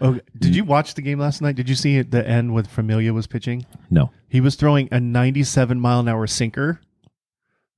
[0.00, 1.56] Oh, did you watch the game last night?
[1.56, 3.64] Did you see at the end with Familia was pitching?
[3.90, 6.80] No, He was throwing a 97 mile an hour sinker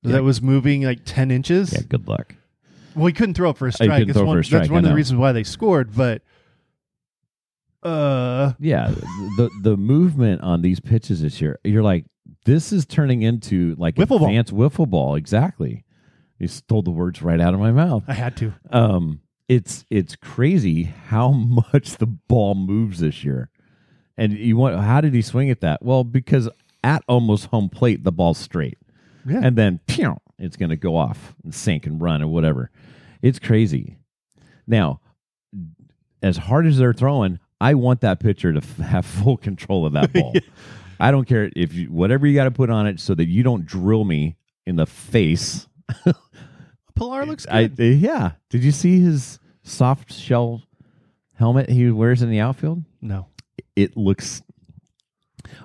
[0.01, 0.13] Yeah.
[0.13, 1.71] that was moving like 10 inches.
[1.73, 2.35] yeah, good luck.
[2.95, 4.03] Well, he couldn't throw it for a he strike.
[4.07, 4.95] It's throw one, for a strike, That's I one of the know.
[4.95, 5.95] reasons why they scored.
[5.95, 6.21] But
[7.83, 8.89] uh, Yeah,
[9.37, 12.05] the the movement on these pitches this year, you're like,
[12.45, 14.25] this is turning into like Wiffle ball.
[14.25, 15.15] advanced wiffle ball.
[15.15, 15.85] Exactly.
[16.39, 18.03] You stole the words right out of my mouth.
[18.07, 18.53] I had to.
[18.71, 21.31] Um, it's it's crazy how
[21.73, 23.49] much the ball moves this year.
[24.17, 25.83] And you want how did he swing at that?
[25.83, 26.49] Well, because
[26.83, 28.77] at almost home plate, the ball's straight.
[29.25, 29.41] Yeah.
[29.43, 32.71] And then pew, it's going to go off and sink and run or whatever.
[33.21, 33.97] It's crazy.
[34.67, 35.01] Now,
[36.21, 39.93] as hard as they're throwing, I want that pitcher to f- have full control of
[39.93, 40.33] that ball.
[40.99, 43.41] I don't care if you whatever you got to put on it so that you
[43.43, 45.67] don't drill me in the face.
[46.95, 47.79] Pillar looks I good.
[47.79, 48.31] uh, yeah.
[48.49, 50.61] Did you see his soft shell
[51.35, 52.83] helmet he wears in the outfield?
[53.01, 53.27] no.
[53.75, 54.41] It looks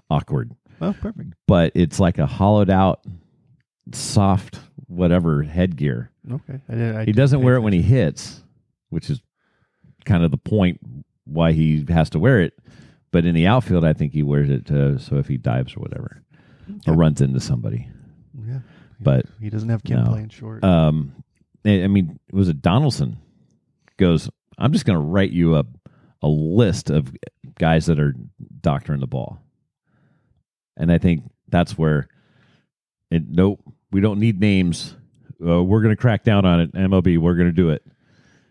[0.09, 1.35] awkward, Oh, perfect.
[1.49, 3.01] but it's like a hollowed out,
[3.93, 6.11] soft whatever headgear.
[6.31, 6.61] Okay.
[6.69, 8.43] I did, I He doesn't wear it when he hits,
[8.91, 9.21] which is
[10.05, 10.81] kind of the point
[11.25, 12.55] why he has to wear it.
[13.11, 15.81] But in the outfield, I think he wears it to, so if he dives or
[15.81, 16.23] whatever,
[16.87, 17.89] or runs into somebody.
[18.47, 18.61] Yeah.
[19.01, 20.11] But He doesn't have Kim No.
[20.11, 20.65] playing short.
[20.65, 21.15] um,
[21.65, 23.19] I I mean, it was a Donaldson
[23.97, 24.29] goes.
[24.59, 25.65] I'm just going to write you a
[26.23, 27.13] a list of
[27.59, 28.15] guys that are
[28.61, 29.39] doctoring the ball,
[30.77, 32.09] and I think that's where.
[33.11, 33.61] It, nope,
[33.95, 34.97] we don't need names.
[35.45, 36.73] Uh, we're going to crack down on it.
[36.75, 37.83] MLB, we're going to do it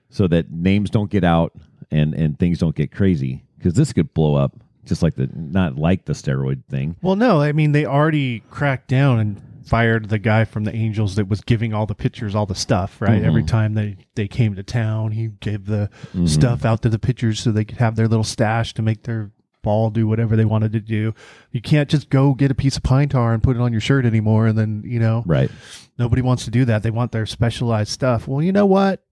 [0.09, 1.53] so that names don't get out
[1.91, 5.75] and and things don't get crazy because this could blow up just like the not
[5.77, 6.95] like the steroid thing.
[7.01, 7.41] well, no.
[7.41, 11.39] I mean, they already cracked down and fired the guy from the Angels that was
[11.41, 13.21] giving all the pitchers all the stuff, right?
[13.21, 13.25] Mhm.
[13.25, 16.27] Every time they, they came to town, he gave the Mhm.
[16.27, 19.31] stuff out to the pitchers so they could have their little stash to make their
[19.63, 21.15] ball do whatever they wanted to do.
[21.51, 23.81] You can't just go get a piece of pine tar and put it on your
[23.81, 25.49] shirt anymore and then, you know, Right.
[25.97, 26.83] nobody wants to do that.
[26.83, 28.27] They want their specialized stuff.
[28.27, 29.03] Well, you know what?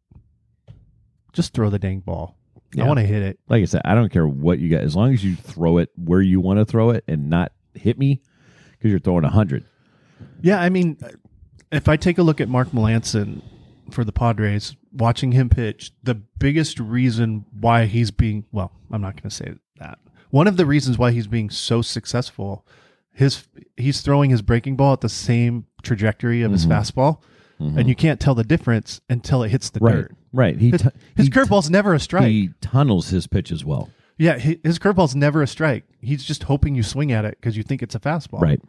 [1.34, 2.38] Just throw the dang ball.
[2.80, 3.40] I want to hit it.
[3.50, 5.90] like I said, I don't care what you got, as long as you throw it
[5.98, 8.22] where you want to throw it and not hit me
[8.72, 9.66] because you're throwing a hundred.
[10.42, 10.98] Yeah, I mean,
[11.72, 13.42] if I take a look at Mark Melancon
[13.92, 19.16] for the Padres, watching him pitch, the biggest reason why he's being well, I'm not
[19.22, 20.00] going to say that.
[20.32, 22.66] One of the reasons why he's being so successful,
[23.14, 27.20] his he's throwing his breaking ball at the same trajectory of his fastball,
[27.60, 30.16] and you can't tell the difference until it hits the Right, dirt.
[30.34, 30.58] right.
[30.58, 32.26] He His, tu- his he curveball's never a strike.
[32.28, 33.90] He tunnels his pitch as well.
[34.18, 35.84] yeah, hi- his curveball's never a strike.
[36.00, 38.42] He's just hoping you swing at it because you think it's a fastball.
[38.42, 38.60] Right.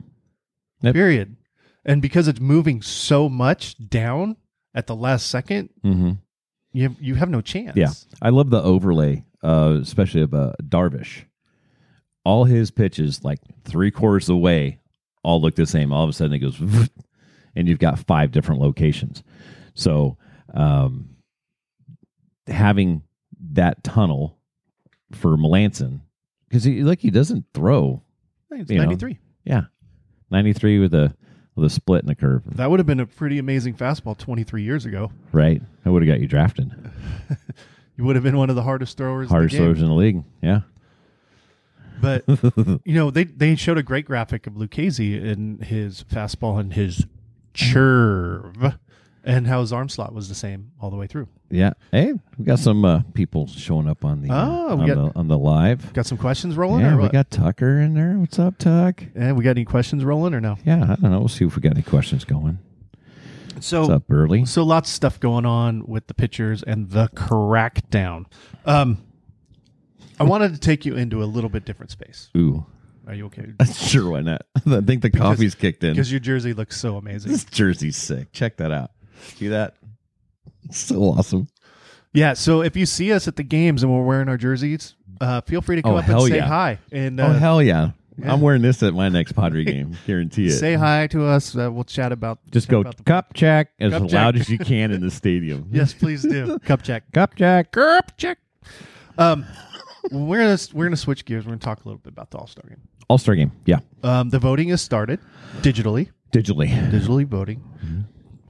[0.83, 0.95] Yep.
[0.95, 1.37] Period.
[1.87, 4.37] And because it's moving so much down
[4.75, 6.13] at the last second, Mm-hmm.
[6.73, 7.77] you have, you have no chance.
[7.77, 11.25] Yeah, I love the overlay, uh, especially of uh, Darvish.
[12.25, 14.79] All his pitches, like three quarters of the way,
[15.25, 15.93] all look the same.
[15.93, 16.61] All of a sudden, it goes,
[17.57, 19.23] and you've got five different locations.
[19.75, 20.17] So,
[20.55, 21.17] um,
[22.47, 23.03] having
[23.53, 24.39] that tunnel
[25.13, 26.01] for Melancon,
[26.49, 28.03] because he like he doesn't throw.
[28.51, 28.85] It's You know.
[28.85, 29.19] 93.
[29.45, 29.63] Yeah,
[30.31, 31.15] ninety three with a
[31.57, 32.43] with a split in the curve.
[32.57, 35.11] That would have been a pretty amazing fastball 23 years ago.
[35.33, 36.71] Right, I would have got you drafted.
[37.97, 39.29] You would have been one of the hardest throwers.
[39.29, 40.25] Hardest in throwers in the league.
[40.43, 40.61] Yeah.
[42.03, 42.25] But
[42.85, 47.07] you know, they they showed a great graphic of Lucchesi in his fastball and his
[47.55, 48.75] curve,
[49.25, 51.29] and how his arm slot was the same all the way through.
[51.49, 51.73] Yeah.
[51.91, 55.19] Hey, we got some uh, people showing up on the Oh, uh, on, got- the,
[55.19, 55.93] on the live.
[55.93, 58.19] Got some questions rolling, Yeah, we got Tucker in there.
[58.19, 59.03] What's up, Tuck?
[59.15, 60.57] and we got any questions rolling or no?
[60.65, 61.19] Yeah, I don't know.
[61.21, 62.59] We'll see if we got any questions going.
[63.61, 64.45] So What's up, early.
[64.47, 68.25] So lots of stuff going on with the pitchers and the crackdown.
[68.65, 68.99] Um,
[70.23, 72.31] I wanted to take you into a little bit different space.
[72.37, 72.65] Ooh,
[73.07, 73.47] Are you okay?
[73.75, 74.11] sure.
[74.11, 74.43] Why not?
[74.67, 75.93] I think the coffee's kicked in.
[75.93, 77.33] Because your jersey looks so amazing.
[77.33, 78.33] This jersey's sick.
[78.33, 78.93] Check that out.
[79.37, 79.75] See that?
[80.65, 81.49] It's so awesome.
[82.13, 82.35] Yeah.
[82.35, 85.61] So if you see us at the games and we're wearing our jerseys, uh, feel
[85.63, 86.47] free to come Oh, up and hell say yeah.
[86.47, 87.91] hi and uh, oh hell yeah.
[88.19, 88.33] yeah.
[88.33, 89.97] I'm wearing this at my next Padre game.
[90.07, 90.53] Guarantee it.
[90.53, 91.57] say hi to us.
[91.57, 92.39] Uh, we'll chat about.
[92.51, 94.41] Just chat go about the- cup check as Cup loud check.
[94.43, 95.69] as you can in the stadium.
[95.73, 96.59] yes, please do.
[96.61, 97.11] Cup check.
[97.13, 97.73] Cup check.
[97.73, 98.39] Cup check.
[99.19, 99.45] Um,
[100.11, 101.45] we're gonna we're gonna switch gears.
[101.45, 102.81] We're gonna talk a little bit about the All Star game.
[103.09, 103.53] All Star game.
[103.67, 103.79] Yeah.
[104.03, 105.21] Um, the voting has started
[105.61, 106.11] digitally.
[106.33, 106.69] Digitally.
[106.91, 107.63] digitally voting.
[107.85, 108.01] Mm-hmm.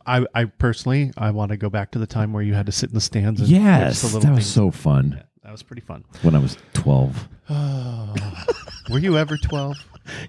[0.06, 2.72] I, I personally, I want to go back to the time where you had to
[2.72, 3.40] sit in the stands.
[3.40, 4.02] And Yes.
[4.02, 4.46] That was things.
[4.46, 6.04] so fun Yeah, that was pretty fun.
[6.22, 7.28] when I was 12.
[8.90, 9.76] Were you ever twelve?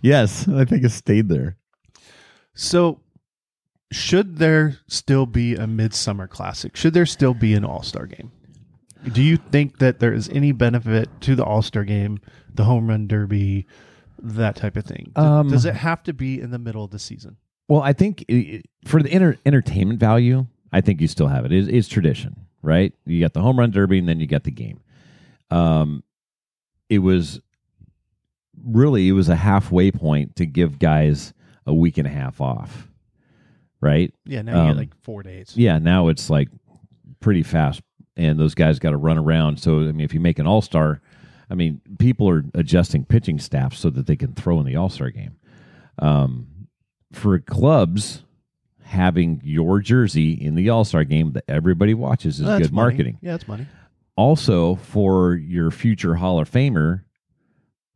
[0.02, 0.48] Yes.
[0.48, 1.58] I think it stayed there.
[2.54, 3.00] So,
[3.92, 6.76] should there still be a midsummer classic?
[6.76, 8.32] Should there still be an All Star game?
[9.12, 12.20] Do you think that there is any benefit to the All Star game,
[12.54, 13.66] the home run derby,
[14.22, 15.12] that type of thing?
[15.16, 17.38] Um, Does it have to be in the middle of the season?
[17.68, 21.46] Well, I think i- i- for the enter- entertainment value, I think you still have
[21.46, 21.52] it.
[21.52, 22.94] It's, it's tradition, right?
[23.06, 24.80] You got the home run derby, and then you got the game.
[25.52, 26.04] Um,
[26.90, 27.42] it was
[28.64, 31.34] really it was a halfway point to give guys
[31.66, 32.90] a week and a half off,
[33.82, 34.14] right?
[34.26, 35.54] Yeah, now you Um, get like four days.
[35.56, 36.50] Yeah, now it's like
[37.20, 37.82] pretty fast,
[38.16, 39.60] and those guys got to run around.
[39.60, 41.02] So, I mean, if you make an all star,
[41.50, 44.90] I mean, people are adjusting pitching staff so that they can throw in the all
[44.90, 45.38] star game.
[46.00, 46.48] Um,
[47.12, 48.24] for clubs,
[48.84, 52.92] having your jersey in the all star game that everybody watches is good money.
[52.92, 53.18] marketing.
[53.22, 53.68] Yeah, it's money.
[54.16, 57.04] Also, for your future Hall of Famer,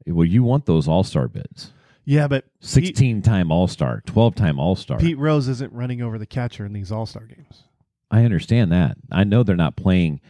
[0.07, 1.73] well, you want those all star bids.
[2.09, 4.97] Yeah, but 16 time all star, 12 time all star.
[4.97, 7.65] Pete Rose isn't running over the catcher in these All Star games.
[8.09, 8.97] I understand that.
[9.11, 10.21] I know they're not playing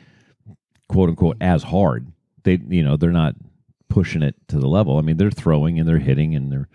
[0.90, 2.12] quote unquote as hard.
[2.44, 3.36] They you know, they're not
[3.90, 4.98] pushing it to the level.
[4.98, 6.68] I mean, they're throwing and they're hitting and they're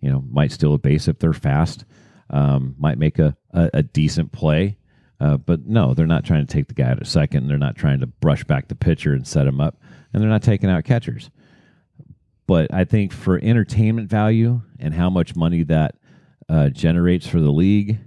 [0.00, 1.84] you know, might steal a base if they're fast.
[2.30, 4.78] Um, might make a, a, a decent play.
[5.18, 7.48] Uh, but no, they're not trying to take the guy out at second.
[7.48, 9.80] They're not trying to brush back the pitcher and set him up.
[10.12, 11.30] And they're not taking out catchers.
[12.46, 15.96] But I think for entertainment value and how much money that
[16.48, 17.98] uh, generates for the league,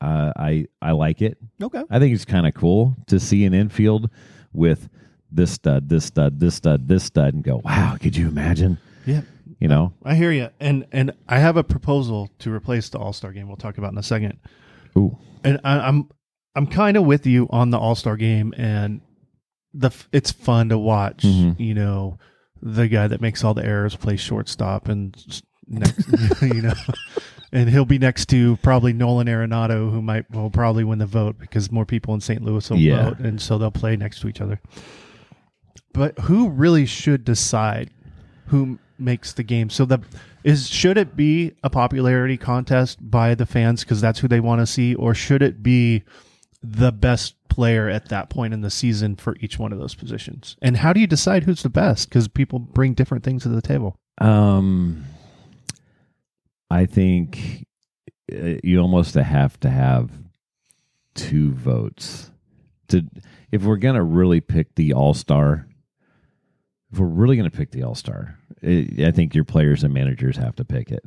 [0.00, 1.38] uh, I I like it.
[1.62, 1.82] Okay.
[1.90, 4.10] I think it's kind of cool to see an infield
[4.52, 4.88] with
[5.30, 8.78] this stud, this stud, this stud, this stud, and go, wow, could you imagine?
[9.06, 9.22] Yeah.
[9.60, 10.50] You know, I hear you.
[10.60, 13.48] And and I have a proposal to replace the All Star game.
[13.48, 14.38] We'll talk about in a second.
[14.96, 16.08] ooh, And I, I'm
[16.54, 19.00] I'm kind of with you on the All Star game, and
[19.74, 21.24] the it's fun to watch.
[21.24, 21.58] Mhm.
[21.58, 22.18] You know,
[22.62, 25.16] the guy that makes all the errors play shortstop, and
[25.66, 26.06] next,
[26.42, 26.74] you know,
[27.52, 31.38] and he'll be next to probably Nolan Arenado, who might will probably win the vote
[31.38, 32.42] because more people in St.
[32.42, 33.04] Louis will Yeah.
[33.10, 34.60] vote, and so they'll play next to each other.
[35.92, 37.90] But who really should decide
[38.46, 39.70] who makes the game?
[39.70, 40.00] So the
[40.44, 44.60] is should it be a popularity contest by the fans because that's who they want
[44.60, 46.04] to see, or should it be
[46.62, 50.56] the best player at that point in the season for each one of those positions?
[50.62, 52.08] And how do you decide who's the best?
[52.08, 53.96] Because people bring different things to the table.
[54.20, 55.04] um,
[56.70, 57.66] I think
[58.32, 60.10] uh, you almost have to have
[61.14, 62.30] two votes
[62.88, 63.02] to
[63.50, 65.66] if we're gonna really pick the all star.
[66.92, 70.56] If we're really gonna pick the all star, I think your players and managers have
[70.56, 71.04] to pick it.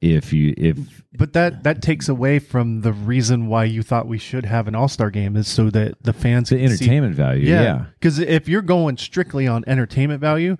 [0.00, 4.18] If you if But that that takes away from the reason why you thought we
[4.18, 7.14] should have an All Star game is so that the fans the can see- entertainment
[7.14, 7.62] value, yeah.
[7.62, 10.56] Yeah, because if you're going strictly on entertainment value,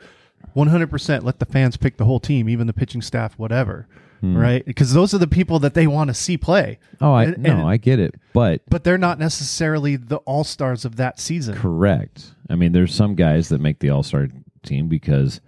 [0.56, 3.86] 100% let the fans pick the whole team, even the pitching staff, whatever,
[4.22, 4.64] right?
[4.64, 6.78] Because those are the people that they want to see play.
[6.98, 7.04] Hmm.
[7.04, 10.44] Oh, I And- no, and- I get it, but But they're not necessarily the all
[10.44, 11.54] stars of that season.
[11.56, 12.32] correct.
[12.50, 14.28] I mean, there's some guys that make the All Star
[14.62, 15.40] team because,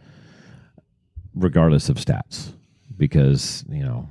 [1.34, 2.52] regardless of stats,
[2.96, 4.08] because you know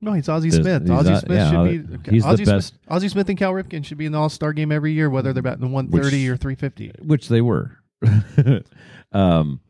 [0.00, 0.82] No, he's Ozzie There's- Smith.
[0.82, 2.10] he's Ozzie Smith yeah, should be.
[2.10, 2.74] he's the Ozzie Smith- best.
[2.88, 5.32] Ozzie Smith and Cal Ripken should be in the All Star game every year, whether
[5.32, 6.90] they're batting 130 Which- or 350.
[7.04, 7.76] which they were.
[9.12, 9.60] um,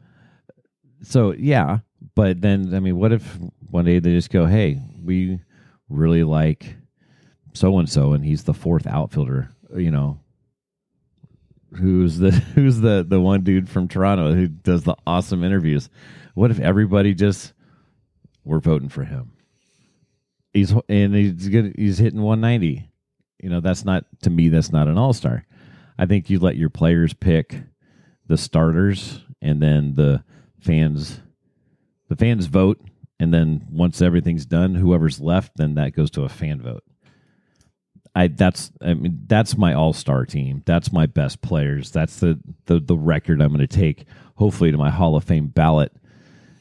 [1.03, 1.79] so yeah,
[2.15, 3.39] but then I mean, what if
[3.71, 5.41] one day they just go, "Hey, we
[5.89, 6.77] really like
[7.55, 10.21] so and so, and he's the fourth outfielder," you know.
[11.75, 15.89] Who's the who's the the one dude from Toronto who does the awesome interviews?
[16.35, 17.53] What if everybody just
[18.45, 19.33] we're voting for him?
[20.53, 21.75] He's and he's good.
[21.77, 22.89] He's hitting 190.
[23.43, 24.49] You know, that's not to me.
[24.49, 25.47] That's not an all star.
[25.99, 27.57] I think you let your players pick
[28.27, 30.25] the starters, and then the
[30.63, 31.21] fans,
[32.09, 32.81] the fans vote,
[33.19, 36.85] and then once everything's done, whoever's left, then that goes to a fan vote.
[38.15, 40.63] I that's I mean that's my all star team.
[40.67, 41.91] That's my best players.
[41.91, 44.07] That's the the the record I'm going to take.
[44.35, 45.93] Hopefully to my Hall of Fame ballot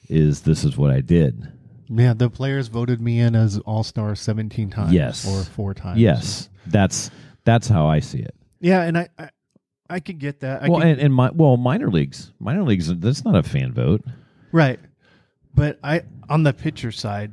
[0.08, 1.52] is this is what I did.
[1.90, 4.94] Yeah, the players voted me in as All Star 17 times.
[4.94, 5.28] Yes.
[5.28, 6.00] or four times.
[6.00, 7.12] Yes, that's
[7.44, 8.36] that's how I see it.
[8.62, 9.30] Yeah, and I I,
[9.92, 10.64] I could get that.
[10.64, 12.88] I well, could- and, and my well minor leagues, minor leagues.
[13.00, 14.04] That's not a fan vote.
[14.52, 14.80] right,
[15.54, 17.32] but I on the pitcher side,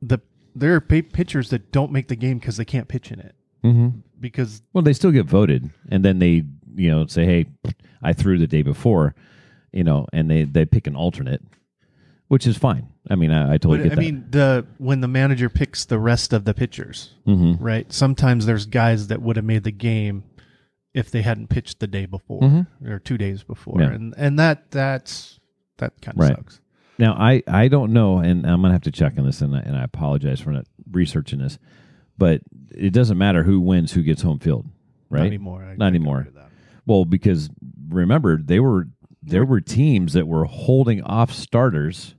[0.00, 0.18] the
[0.54, 3.98] there are pitchers that don't make the game because they can't pitch in it Mm-hmm.
[4.20, 6.44] because Well, they still get voted, and then they,
[6.76, 7.46] you know, say, "Hey,
[8.02, 9.14] I threw the day before,"
[9.72, 11.42] you know, and they they pick an alternate,
[12.28, 12.88] which is fine.
[13.10, 14.00] I mean, I, I totally but get I that.
[14.00, 17.62] mean the when the manager picks the rest of the pitchers, mm-hmm.
[17.62, 17.92] right?
[17.92, 20.22] Sometimes there's guys that would have made the game
[20.96, 22.66] if they hadn't pitched the day before Mhm.
[22.84, 23.92] or two days before, Yeah.
[23.92, 25.38] and and that that's
[25.78, 26.36] that kind of Right.
[26.36, 26.60] sucks.
[26.98, 29.60] Now, I I don't know, and I'm gonna have to check on this, and I,
[29.60, 31.58] and I apologize for not researching this,
[32.16, 32.40] but
[32.74, 34.66] it doesn't matter who wins, who gets home field,
[35.10, 35.20] right?
[35.20, 35.62] Not anymore.
[35.64, 36.20] I- Not anymore.
[36.20, 36.50] agree with that.
[36.86, 37.50] Well, because
[37.90, 38.88] remember they were
[39.22, 42.14] there were teams that were holding off starters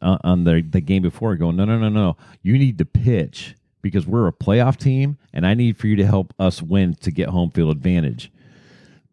[0.00, 3.55] uh, on the the game before, going, no, no, no, no, you need to pitch
[3.86, 7.10] because we're a playoff team, and I need for you to help us win to
[7.10, 8.30] get home field advantage.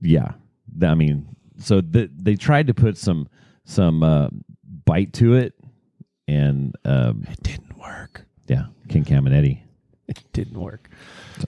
[0.01, 0.33] Yeah,
[0.81, 3.27] I mean, so the, they tried to put some
[3.65, 4.27] some uh,
[4.85, 5.53] bite to it,
[6.27, 8.25] and um, It didn't work.
[8.47, 9.59] yeah, King Caminiti.
[10.07, 10.89] It didn't work.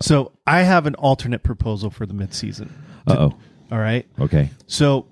[0.01, 2.71] So I have an alternate proposal for the midseason.
[3.05, 3.37] Uh oh.
[3.71, 4.07] All right.
[4.19, 4.49] Okay.
[4.67, 5.07] So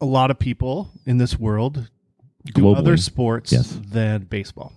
[0.00, 1.88] a lot of people in this world
[2.44, 2.76] do Globally.
[2.76, 3.78] other sports Yes.
[3.88, 4.72] than baseball.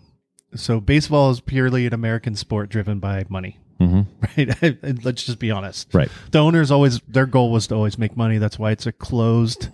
[0.56, 4.02] So baseball is purely an American sport driven by money, hmm
[4.38, 4.78] right?
[5.04, 5.94] Let's just be honest.
[5.94, 6.10] Right.
[6.32, 8.38] The owners always their goal was to always make money.
[8.38, 9.70] That's why it's a closed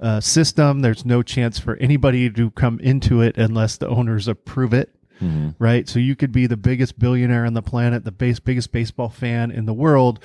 [0.00, 0.80] uh, system.
[0.80, 5.50] There's no chance for anybody to come into it unless the owners approve it hmm
[5.60, 5.88] right?
[5.88, 9.52] So you could be the biggest billionaire on the planet, the base, biggest baseball fan
[9.52, 10.18] in the world,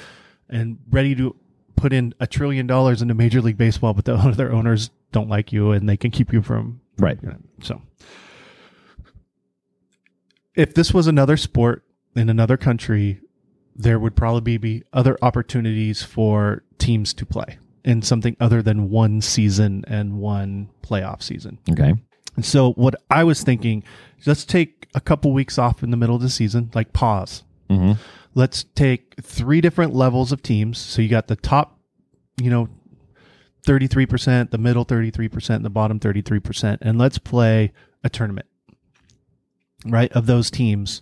[0.49, 1.35] and ready to
[1.75, 5.53] put in a trillion dollars into Major League Baseball, but the other owners don't like
[5.53, 7.19] you and they can keep you from Right.
[7.21, 7.81] you know, so.
[10.57, 11.83] If this was another sport
[12.15, 13.21] in another country,
[13.75, 19.21] there would probably be other opportunities for teams to play in something other than one
[19.21, 21.59] season and one playoff season.
[21.71, 21.93] Okay.
[22.35, 23.83] And so what I was thinking,
[24.25, 27.43] let's take a couple weeks off in the middle of the season, like pause.
[27.69, 27.93] hmm
[28.33, 30.77] Let's take three different levels of teams.
[30.77, 31.79] So you got the top,
[32.39, 32.69] you know,
[33.65, 36.77] 33%, the middle 33%, and the bottom 33%.
[36.81, 38.47] And let's play a tournament,
[39.91, 40.11] right?
[40.13, 41.01] Of those teams.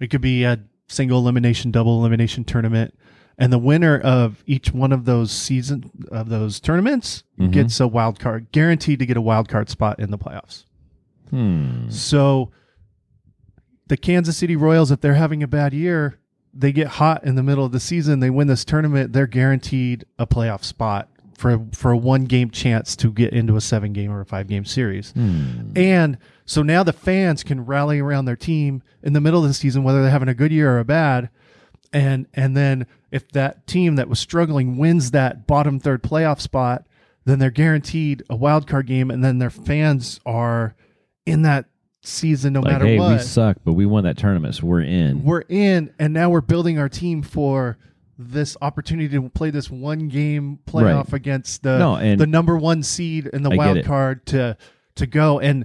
[0.00, 2.94] It could be a single elimination, double elimination tournament.
[3.40, 7.52] And the winner of each one of those season of those tournaments Mhm.
[7.52, 10.64] gets a wild card, guaranteed to get a wild card spot in the playoffs.
[11.30, 11.88] Hmm.
[11.88, 12.50] So
[13.86, 16.18] the Kansas City Royals, if they're having a bad year,
[16.52, 20.04] they get hot in the middle of the season, they win this tournament, they're guaranteed
[20.18, 24.10] a playoff spot for for a one game chance to get into a seven game
[24.10, 25.12] or a five game series.
[25.12, 25.70] Hmm.
[25.76, 29.54] And so now the fans can rally around their team in the middle of the
[29.54, 31.28] season, whether they're having a good year or a bad.
[31.92, 36.86] And and then if that team that was struggling wins that bottom third playoff spot,
[37.26, 40.74] then they're guaranteed a wild card game, and then their fans are
[41.26, 41.66] in that
[42.00, 43.12] season no like, matter hey, what.
[43.12, 45.24] we suck, but we won that tournament, so we're in.
[45.24, 47.76] We're in, and now we're building our team for
[48.18, 51.12] this opportunity to play this one game playoff Right.
[51.12, 54.56] against the No, the number one seed in the I wild card to
[54.96, 55.64] to go and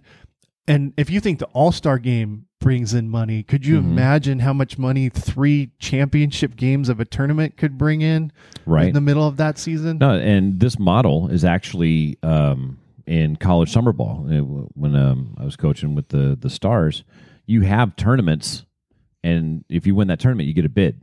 [0.68, 3.92] and if you think the All Star game brings in money, could you Mhm.
[3.92, 8.32] imagine how much money three championship games of a tournament could bring in
[8.66, 8.88] right.
[8.88, 9.98] in the middle of that season?
[9.98, 14.24] No, and this model is actually um, in college summer ball.
[14.76, 17.04] When um, I was coaching with the the Stars,
[17.46, 18.66] you have tournaments,
[19.24, 21.02] and if you win that tournament, you get a bid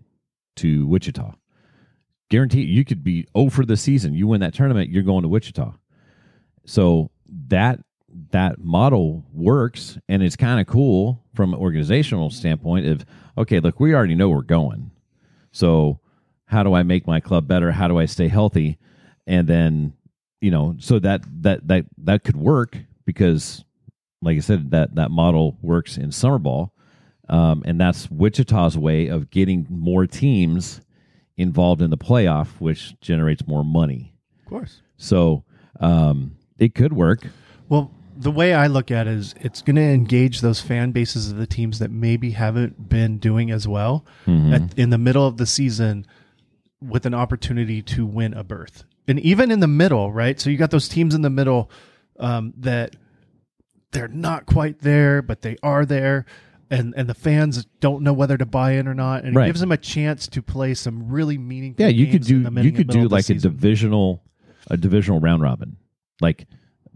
[0.57, 1.35] to Wichita.
[2.31, 4.15] Guarantee you could be over the season.
[4.15, 5.75] You win that tournament, you're going to Wichita.
[6.65, 7.11] So
[7.49, 7.81] that
[8.31, 13.05] that model works and it's kind of cool from an organizational standpoint of
[13.39, 14.91] okay look we already know we're going.
[15.53, 16.01] So
[16.47, 17.73] how do i make my club better?
[17.73, 18.79] How do i stay healthy?
[19.27, 19.93] And then
[20.41, 23.65] you know so that that that that could work because
[24.23, 26.73] like i said that that model works in summer ball
[27.29, 30.81] um, and that's wichita's way of getting more teams
[31.37, 34.15] involved in the playoff which generates more money.
[34.41, 34.83] Of course.
[34.97, 35.45] so
[35.79, 37.27] um, it could work.
[37.69, 37.91] Well,
[38.21, 41.39] the way I look at it is it's going to engage those fan bases of
[41.39, 45.47] the teams that maybe haven't been doing as well at, in the middle of the
[45.47, 46.07] season
[46.83, 48.85] with an opportunity to win a berth.
[49.09, 50.39] And even in the middle, right?
[50.39, 51.71] So you got those teams in the middle
[52.19, 52.95] um, that
[53.93, 56.27] they're not quite there, but they are there.
[56.71, 59.45] And, and the fans don't know whether to buy in or not, and Right.
[59.45, 61.83] it gives them a chance to play some really meaningful.
[61.85, 63.51] Yeah, you could do the you could do like a season.
[63.51, 64.23] divisional
[64.69, 65.77] a divisional round robin,
[66.21, 66.47] like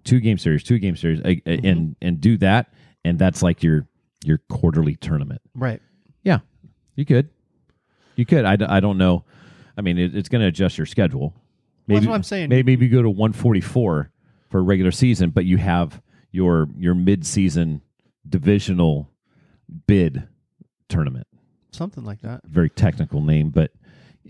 [0.05, 1.67] two game series, two game series, a- Mm-hmm.
[1.67, 2.73] and and do that,
[3.05, 3.87] and that's like your
[4.25, 5.43] your quarterly tournament.
[5.55, 5.81] right.
[6.23, 6.39] Yeah,
[6.95, 7.29] you could,
[8.17, 8.45] you could.
[8.47, 9.25] I, d- I don't know.
[9.77, 11.35] I mean, it, it's going to adjust your schedule.
[11.87, 12.49] Well, that's what I'm saying.
[12.49, 14.11] Maybe, maybe you go to 144
[14.49, 16.01] for a regular season, but you have
[16.31, 17.83] your your mid season
[18.27, 19.11] divisional
[19.87, 20.27] bid
[20.89, 21.27] tournament
[21.73, 22.41] Something like that.
[22.47, 23.73] very technical name, but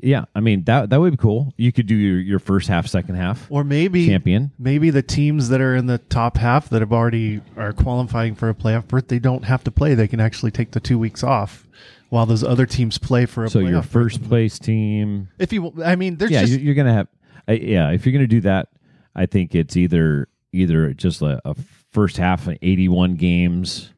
[0.03, 1.53] yeah, I mean that that would be cool.
[1.57, 4.53] You could do your, your first half, second half Or maybe champion.
[4.59, 8.49] maybe the teams that are in the top half that have already are qualifying for
[8.49, 9.95] a playoff berth, they don't have to play.
[9.95, 11.67] They can actually take the two weeks off
[12.11, 13.71] while those other teams play for a So playoff.
[13.71, 13.91] your berth.
[13.91, 17.09] first place team, if you, I mean, there's yeah, just you- you're gonna have,
[17.49, 17.91] uh, yeah.
[17.91, 18.69] If you're gonna do that,
[19.15, 21.55] I think it's either either just a, a
[21.91, 23.93] first half, 81 games,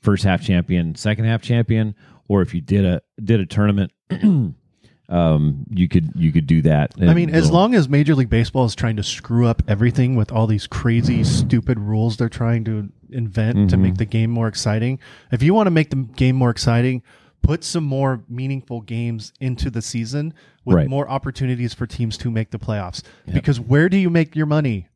[0.00, 1.94] first half champion, second half champion,
[2.28, 3.92] or if you did a did a tournament,
[5.14, 6.92] um, you could you could do that.
[7.00, 10.32] I mean, as long as Major League Baseball is trying to screw up everything with
[10.32, 13.82] all these crazy, stupid rules they're trying to invent to Mm-hmm.
[13.82, 14.98] make the game more exciting,
[15.30, 17.02] if you want to make the game more exciting,
[17.42, 20.34] put some more meaningful games into the season
[20.64, 20.88] with Right.
[20.88, 23.02] more opportunities for teams to make the playoffs.
[23.32, 24.88] Because where do you make your money?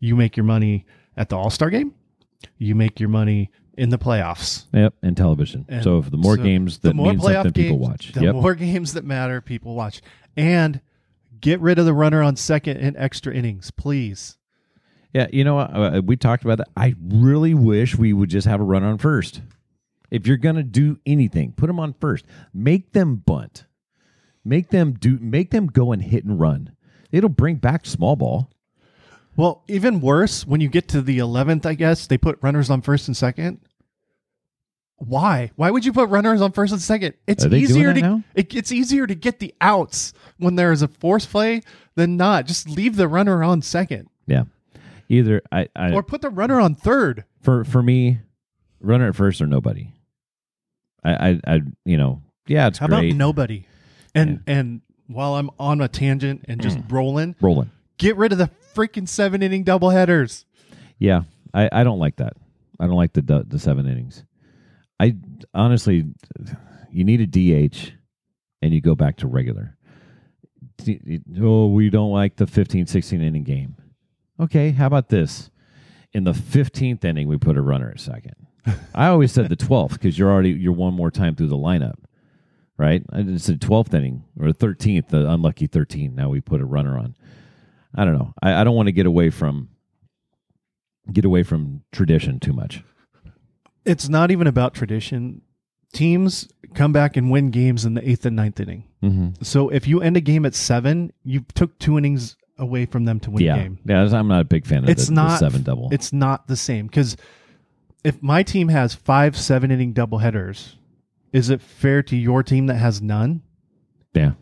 [0.00, 1.92] You make your money at the All Star game,
[2.56, 4.64] you make your money in the playoffs.
[4.72, 5.64] Yep, and television.
[5.68, 8.12] And so if the more so games the that more mean playoff something, people watch.
[8.12, 8.34] The Yep.
[8.34, 10.02] more games that matter, people watch.
[10.36, 10.80] And
[11.40, 14.36] get rid of the runner on second in extra innings, please.
[15.14, 16.68] Yeah, you know, uh, we talked about that.
[16.76, 19.40] I really wish we would just have a run on first.
[20.10, 22.24] If you're gonna do anything, put them on first.
[22.52, 23.64] Make them bunt.
[24.44, 25.18] Make them do.
[25.20, 26.72] Make them go and hit and run.
[27.12, 28.50] It'll bring back small ball.
[29.36, 32.82] Well, even worse, when you get to the 11th, I guess, they put runners on
[32.82, 33.60] first and second.
[34.98, 35.50] Why?
[35.56, 37.14] Why would you put runners on first and second?
[37.26, 38.22] It's Are they doing easier that to now?
[38.34, 41.62] it, it's easier to get the outs when there is a force play
[41.94, 42.46] than not.
[42.46, 44.44] Just leave the runner on second Yeah.
[45.08, 47.24] Either I, I or put the runner on third.
[47.42, 48.18] for for me,
[48.80, 49.92] runner at first or nobody.
[51.04, 53.66] I I, I you know yeah it's How great about nobody?
[54.14, 57.70] And and while I'm on a tangent and just rolling, rolling.
[57.98, 60.44] get rid of the freaking seven inning double headers.
[60.98, 61.22] Yeah,
[61.54, 62.34] I, I don't like that.
[62.80, 64.24] I don't like the the, the seven innings.
[65.00, 65.16] I
[65.54, 66.04] honestly,
[66.90, 67.92] you need a DH,
[68.62, 69.76] and you go back to regular.
[71.40, 73.76] Oh, we don't like the 15, 16 inning game.
[74.40, 75.50] Okay, how about this?
[76.12, 78.34] In the fifteenth inning, we put a runner at second.
[78.94, 81.96] I always said the twelfth because you're already you're one more time through the lineup,
[82.76, 83.02] right?
[83.12, 86.14] I just said twelfth inning or thirteenth, the unlucky thirteen.
[86.14, 87.14] Now we put a runner on.
[87.94, 88.32] I don't know.
[88.42, 89.68] I, I don't want to get away from
[91.12, 92.82] get away from tradition too much.
[93.88, 95.42] It's not even about tradition.
[95.92, 98.84] Teams come back and win games in the eighth and ninth inning.
[99.02, 99.42] Mm-hmm.
[99.42, 103.20] So if you end a game at seven, you took two innings away from them
[103.20, 103.78] to win Yeah, the game.
[103.86, 104.02] yeah.
[104.12, 105.88] I'm not a big fan of It's the, the seven double.
[105.92, 107.16] It's not the same because
[108.04, 110.76] if my team has five seven inning double headers,
[111.32, 113.42] is it fair to your team that has none?
[114.14, 114.32] yeah,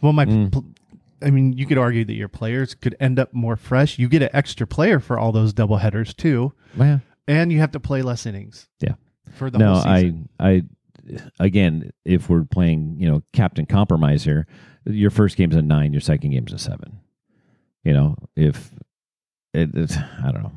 [0.00, 0.52] Well, my, Mm.
[0.52, 0.64] pl-
[1.22, 3.98] I mean, you could argue that your players could end up more fresh.
[3.98, 7.72] You get an extra player for all those double headers too, well, and you have
[7.72, 8.68] to play less innings.
[8.80, 8.94] Yeah.
[9.34, 10.28] for the no, whole season.
[10.38, 10.62] I, I,
[11.40, 14.46] again, if we're playing, you know, Captain Compromise here,
[14.84, 17.00] your first game's a nine, your second game's a seven.
[17.84, 18.70] You know, if
[19.54, 20.52] it, it's, I don't know.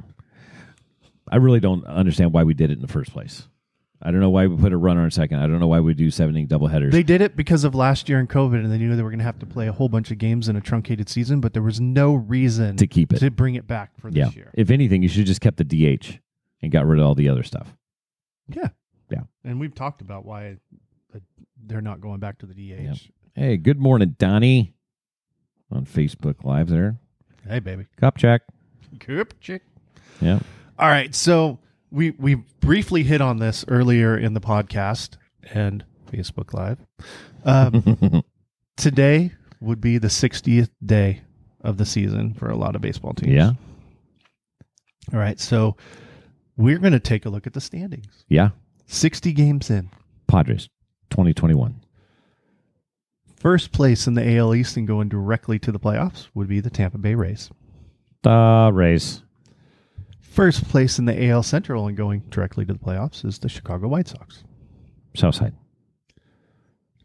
[1.32, 3.48] I really don't understand why we did it in the first place.
[4.02, 5.40] I don't know why we put a runner in second.
[5.40, 6.94] I don't know why we do seven inning double headers.
[6.94, 9.20] They did it because of last year in COVID, and they knew they were going
[9.20, 11.42] to have to play a whole bunch of games in a truncated season.
[11.42, 13.20] But there was no reason to keep it.
[13.20, 14.30] to bring it back for this yeah.
[14.34, 14.52] year.
[14.54, 16.18] If anything, you should just kept the DH
[16.62, 17.74] and got rid of all the other stuff.
[18.48, 18.70] Yeah,
[19.10, 19.24] Yeah.
[19.44, 20.58] And we've talked about why
[21.16, 21.20] uh,
[21.66, 23.10] they're not going back to the DH.
[23.36, 24.74] Hey, good morning, Donnie.
[25.72, 26.98] On Facebook Live there.
[27.48, 28.42] Hey, baby, Cup check.
[29.00, 29.62] Coop chick.
[30.20, 30.40] Yeah.
[30.80, 31.60] All right, so
[31.92, 35.18] we we briefly hit on this earlier in the podcast
[35.54, 36.80] and Facebook Live.
[37.46, 38.24] Um,
[38.78, 39.32] today
[39.62, 41.22] would be the 60th day
[41.62, 43.34] of the season for a lot of baseball teams.
[43.34, 43.52] Yeah.
[45.14, 45.76] All right, so
[46.60, 48.26] we're going to take a look at the standings.
[48.28, 48.50] Yeah.
[48.86, 49.90] 60 games in.
[50.28, 50.68] Padres,
[51.10, 51.82] 2021.
[53.38, 56.70] First place in the AL East and going directly to the playoffs would be the
[56.70, 57.50] Tampa Bay Rays.
[58.24, 59.24] The Rays.
[60.20, 63.88] First place in the AL Central and going directly to the playoffs is the Chicago
[63.88, 64.44] White Sox.
[65.16, 65.54] Southside.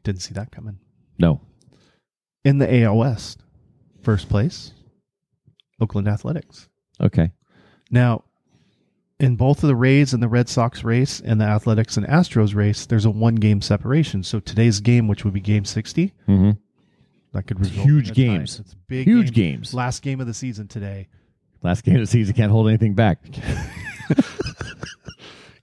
[0.02, 0.80] Didn't see that coming.
[1.16, 1.40] No.
[2.44, 3.44] In the AL West,
[4.02, 4.72] first place,
[5.80, 6.68] Oakland Athletics.
[7.00, 7.30] Okay.
[7.92, 8.23] Now,
[9.20, 12.54] in both of the Rays and the Red Sox race and the Athletics and Astros
[12.54, 14.22] race, there's a one game separation.
[14.22, 16.50] So today's game, which would be game 60, Mm-hmm.
[17.32, 18.22] that could result Huge in a tie.
[18.38, 18.60] games.
[18.60, 19.56] It's big Huge game.
[19.56, 19.74] games.
[19.74, 21.08] Last game of the season today.
[21.62, 23.18] Last game of the season can't hold anything back.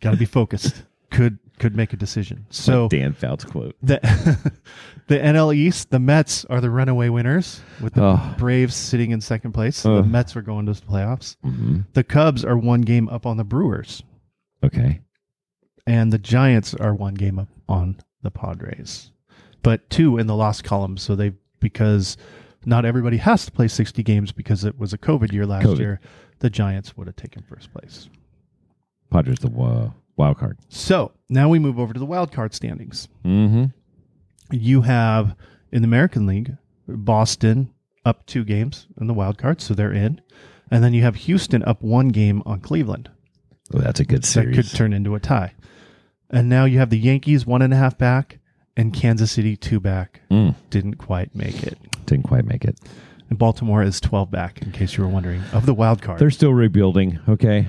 [0.01, 0.83] Got to be focused.
[1.11, 2.45] could could make a decision.
[2.49, 3.75] So Dan Fouts quote.
[3.81, 3.99] the
[5.07, 8.35] the NL East, the Mets are the runaway winners with the Oh.
[8.37, 9.77] Braves sitting in second place.
[9.77, 10.03] So Ugh.
[10.03, 11.37] the Mets are going to the playoffs.
[11.45, 11.81] Mm-hmm.
[11.93, 14.03] The Cubs are one game up on the Brewers,
[14.63, 15.01] Okay.
[15.87, 19.11] and the Giants are one game up on the Padres,
[19.63, 20.97] but two in the lost column.
[20.97, 22.17] So they because
[22.65, 25.79] not everybody has to play sixty games because it was a COVID year last COVID.
[25.79, 25.99] year.
[26.39, 28.09] The Giants would have taken first place.
[29.11, 30.57] Padres the uh, wild card.
[30.69, 33.07] So now we move over to the wild card standings.
[33.25, 33.65] Mm-hmm.
[34.51, 35.35] you have
[35.71, 36.55] in the American League
[36.87, 37.73] Boston
[38.05, 40.19] up two games in the wild card, so they're in,
[40.69, 43.09] and then you have Houston up one game on Cleveland.
[43.73, 44.55] Oh, that's a good series.
[44.55, 45.53] That could turn into a tie.
[46.29, 48.39] And now you have the Yankees one and a half back,
[48.75, 50.21] and Kansas City two back.
[50.31, 51.77] Mm, Didn't quite make it.
[52.05, 52.77] didn't quite make it.
[53.29, 56.19] And Baltimore is twelve back, in case you were wondering, of the wild card.
[56.19, 57.19] They're still rebuilding.
[57.29, 57.65] Okay.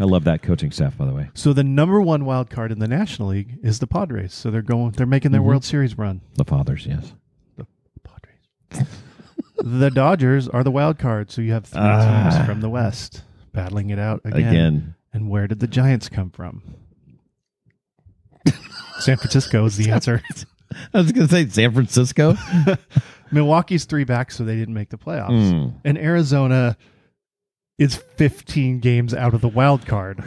[0.00, 1.28] I love that coaching staff, by the way.
[1.34, 4.32] so the number one wild card in the National League is the Padres.
[4.34, 4.92] So they're going.
[4.92, 5.44] They're making their Mhm.
[5.44, 6.22] World Series run.
[6.34, 7.12] The fathers, yes.
[7.56, 7.66] The
[8.02, 8.88] Padres.
[9.58, 12.30] the Dodgers are the wild card, so you have three Ah.
[12.30, 13.22] teams from the West
[13.52, 14.48] battling it out again.
[14.48, 14.94] Again.
[15.12, 16.62] And where did the Giants come from?
[19.00, 20.22] San Francisco is the answer.
[20.94, 22.36] I was going to say San Francisco.
[23.32, 25.30] Milwaukee's three back, so they didn't make the playoffs.
[25.52, 25.74] Mm.
[25.84, 26.76] And Arizona
[27.80, 30.22] is 15 games out of the wild card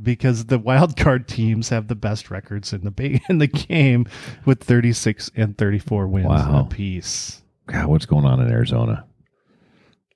[0.00, 4.06] because the wild card teams have the best records in the ba- in the game
[4.44, 6.60] with 36 and 34 wins Wow.
[6.66, 7.42] apiece.
[7.66, 9.04] God, what's going on in Arizona?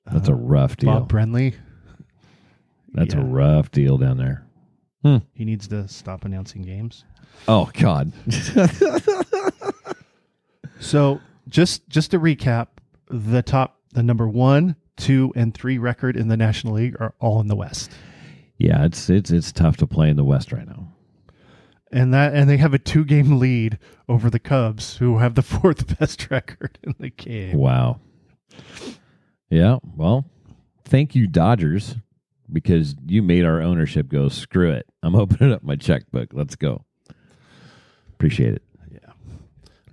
[0.06, 0.90] That's a rough deal.
[1.00, 1.54] Bob Brenly,
[2.92, 3.20] That's yeah.
[3.22, 4.46] a rough deal down there.
[5.02, 5.18] Hmm.
[5.34, 7.04] he needs to stop announcing games.
[7.48, 8.12] Oh God.
[10.80, 12.68] So just just to recap,
[13.08, 17.40] the top the number one, two, and three record in the National League are all
[17.40, 17.90] in the West.
[18.58, 20.88] yeah, it's it's it's tough to play in the West right now.
[21.92, 23.78] And that and they have a two game lead
[24.08, 27.56] over the Cubs, who have the fourth best record in the game.
[27.56, 28.00] Wow.
[29.50, 29.78] Yeah.
[29.96, 30.24] Well,
[30.84, 31.94] thank you, Dodgers,
[32.52, 34.28] because you made our ownership go.
[34.28, 34.86] Screw it.
[35.02, 36.30] I'm opening up my checkbook.
[36.32, 36.84] Let's go.
[38.14, 38.62] Appreciate it.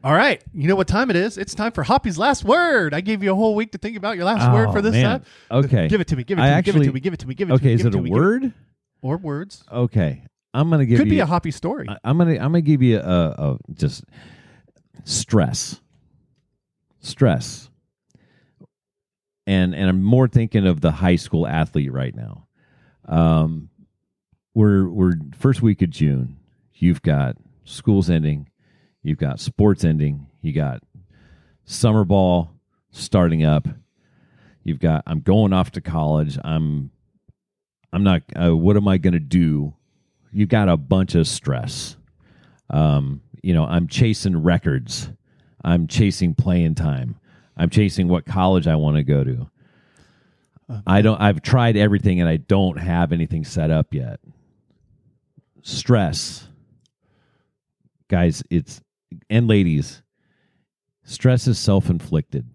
[0.03, 0.43] All right.
[0.53, 1.37] You know what time it is?
[1.37, 2.93] It's time for Hoppy's last word.
[2.93, 4.93] I gave you a whole week to think about your last word Oh, for this
[4.93, 5.19] man.
[5.19, 5.25] time.
[5.51, 5.87] Okay.
[5.87, 6.23] Give it to me.
[6.23, 6.61] Give it to I me.
[6.63, 6.99] give it to me.
[6.99, 7.35] Give it to me.
[7.35, 7.69] Give it to me.
[7.71, 7.73] Okay.
[7.75, 8.53] Is it a me, word?
[9.03, 9.63] or words?
[9.71, 10.23] Okay.
[10.53, 11.11] I'm gonna give Could you.
[11.13, 11.87] be a hoppy story.
[11.87, 14.03] I- I'm gonna I'm gonna give you a, a just
[15.05, 15.79] stress,
[16.99, 17.69] stress,
[19.47, 22.47] and and I'm more thinking of the high school athlete right now.
[23.05, 23.69] Um,
[24.53, 26.37] we're we're first week of June.
[26.73, 28.49] You've got schools ending,
[29.03, 30.83] you've got sports ending, you got
[31.65, 32.51] summer ball
[32.91, 33.67] starting up.
[34.63, 36.37] You've got I'm going off to college.
[36.43, 36.91] I'm
[37.93, 38.21] I'm not.
[38.35, 39.73] Uh, what am I going to do?
[40.31, 41.97] You've got a bunch of stress.
[42.69, 45.09] Um, you know, I'm chasing records.
[45.63, 47.17] I'm chasing playing time.
[47.57, 49.49] I'm chasing what college I want to go to.
[50.87, 51.19] I don't.
[51.19, 54.19] I've tried everything and I don't have anything set up yet.
[55.63, 56.47] Stress,
[58.07, 58.41] guys.
[58.49, 58.81] It's
[59.29, 60.01] and ladies.
[61.03, 62.47] Stress is self inflicted.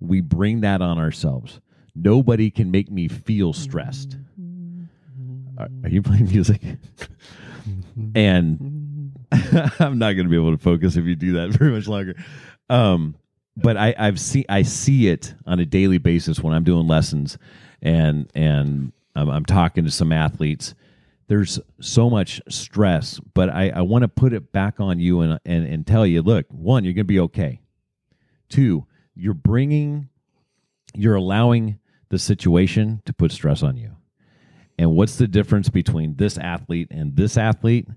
[0.00, 1.60] We bring that on ourselves.
[1.94, 4.16] Nobody can make me feel stressed.
[4.40, 5.58] Mm-hmm.
[5.58, 6.60] Are, are you playing music?
[6.62, 8.10] Mm-hmm.
[8.16, 8.82] and mm-hmm.
[9.82, 12.14] I'm not going to be able to focus if you do that very much longer.
[12.68, 13.14] Um,
[13.56, 17.36] but I, I've seen I see it on a daily basis when I'm doing lessons,
[17.82, 20.74] and and I'm, I'm talking to some athletes.
[21.32, 25.40] There's so much stress, but I, I want to put it back on you and,
[25.46, 27.62] and and tell you, look, one, you're going to be okay.
[28.50, 30.10] Two, you're bringing,
[30.94, 31.78] you're allowing
[32.10, 33.96] the situation to put stress on you,
[34.78, 37.88] And what's the difference between this athlete and this athlete?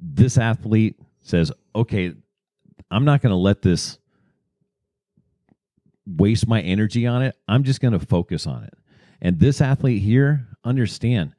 [0.00, 2.14] This athlete says, okay,
[2.90, 3.98] I'm not going to let this
[6.04, 7.36] waste my energy on it.
[7.46, 8.74] I'm just going to focus on it.
[9.20, 11.35] And this athlete here, understand,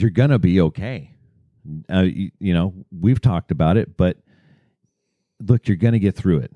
[0.00, 1.10] you're to be okay.
[1.92, 4.18] Uh, you, you know, we've talked about it, but
[5.40, 6.52] look, you're to get through it.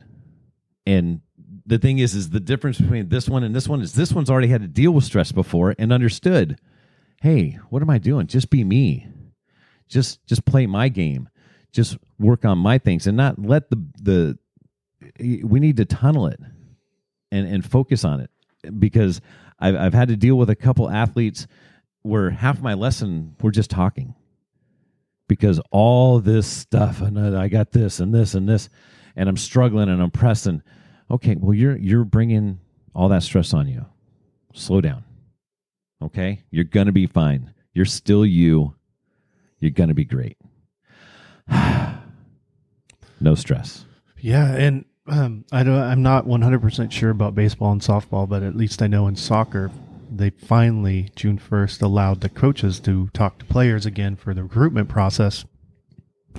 [0.86, 1.20] And
[1.66, 4.30] the thing is, is the difference between this one and this one is this one's
[4.30, 6.58] already had to deal with stress before and understood.
[7.20, 8.26] Hey, what am I doing?
[8.26, 9.08] Just be me.
[9.88, 11.28] Just just play my game.
[11.72, 14.38] Just work on my things and not let the the.
[15.20, 16.40] We need to tunnel it
[17.30, 18.30] and and focus on it
[18.78, 19.20] because
[19.58, 21.46] I've I've had to deal with a couple athletes
[22.02, 24.14] where half my lesson we're just talking
[25.28, 28.68] because all this stuff and I got this and this and this
[29.16, 30.62] and I'm struggling and I'm pressing.
[31.10, 32.60] Okay, well you're you're bringing
[32.94, 33.86] all that stress on you.
[34.52, 35.04] Slow down.
[36.02, 36.42] Okay?
[36.50, 37.52] You're going to be fine.
[37.72, 38.74] You're still you.
[39.58, 40.38] You're going to be great.
[43.20, 43.84] no stress.
[44.18, 45.74] Yeah, and um, I don't.
[45.74, 49.16] I'm not 100 percent sure about baseball and softball, but at least I know in
[49.16, 49.70] soccer,
[50.10, 54.88] they finally June 1st allowed the coaches to talk to players again for the recruitment
[54.88, 55.44] process.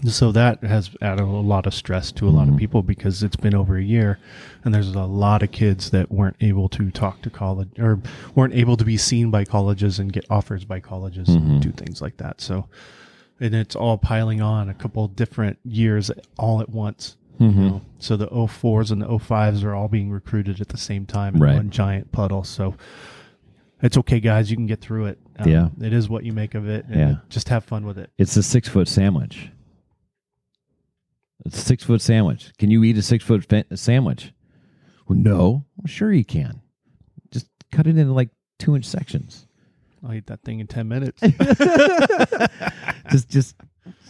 [0.05, 2.57] So that has added a lot of stress to a lot of mm-hmm.
[2.57, 4.19] people because it's been over a year,
[4.63, 7.99] and there's a lot of kids that weren't able to talk to college or
[8.33, 11.59] weren't able to be seen by colleges and get offers by colleges and mm-hmm.
[11.59, 12.41] do things like that.
[12.41, 12.67] So,
[13.39, 17.17] and it's all piling on a couple different years all at once.
[17.37, 17.67] You mm-hmm.
[17.67, 17.81] know?
[17.99, 21.41] So the 04s and the 05s are all being recruited at the same time in
[21.41, 21.55] Right.
[21.55, 22.43] one giant puddle.
[22.43, 22.75] So
[23.81, 24.49] it's okay, guys.
[24.51, 25.19] You can get through it.
[25.39, 25.69] Um, Yeah.
[25.81, 26.85] It is what you make of it.
[26.89, 27.15] Yeah.
[27.29, 28.11] Just have fun with it.
[28.17, 29.49] It's a six foot sandwich.
[31.45, 32.51] It's a six foot sandwich.
[32.59, 34.31] Can you eat a six foot fa- sandwich?
[35.07, 35.65] Well, no.
[35.77, 36.61] Well, sure you can.
[37.31, 38.29] Just cut it into like
[38.59, 39.47] two inch sections.
[40.03, 41.21] I'll eat that thing in 10 minutes.
[43.11, 43.55] just just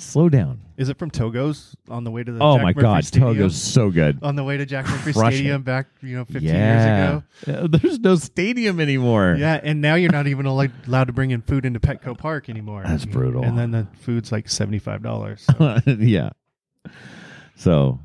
[0.02, 0.62] slow down.
[0.78, 3.36] is it from Togo's on the way to the Oh Jack my Murphy God, Stadium?
[3.36, 4.20] Togo's so good.
[4.22, 7.24] On the way to Jack Murphy Crushing Stadium back, you know, 15 years ago.
[7.48, 9.36] Uh, There's no stadium anymore.
[9.38, 12.50] Yeah, and now you're not even allowed allowed to bring in food into Petco Park
[12.50, 12.84] anymore.
[12.86, 13.44] That's brutal.
[13.44, 15.40] And then the food's like $75.
[15.86, 16.30] So, yeah.
[17.56, 18.00] So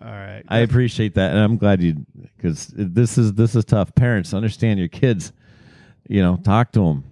[0.00, 0.42] all right.
[0.48, 2.04] I appreciate that, and I'm glad you
[2.36, 3.94] because this is this is tough.
[3.94, 5.32] Parents, understand your kids.
[6.08, 7.04] You know, talk to them.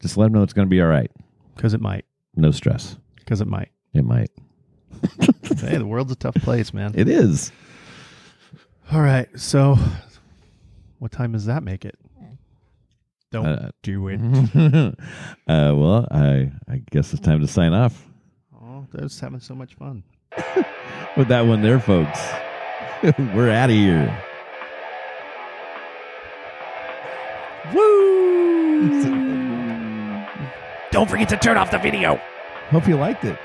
[0.00, 1.10] Just let them know it's going to be all right.
[1.56, 2.04] Because it might.
[2.36, 2.96] No stress.
[3.30, 3.70] Because it might.
[3.94, 4.28] It might.
[5.60, 6.94] hey, the world's a tough place, man.
[6.96, 7.52] It is.
[8.90, 9.28] All right.
[9.38, 9.78] So,
[10.98, 11.96] what time does that make it?
[13.30, 14.18] Don't Uh, do it.
[15.46, 18.04] uh, well, I I guess it's time to sign off
[18.60, 20.02] Oh, that's having so much fun.
[21.16, 22.18] with that one there, folks.
[23.32, 24.24] We're out of here.
[27.72, 29.04] Woo!
[30.90, 32.20] Don't forget to turn off the video.
[32.70, 33.36] Hope you liked it.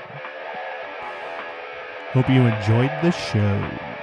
[2.12, 3.95] Hope you enjoyed the show.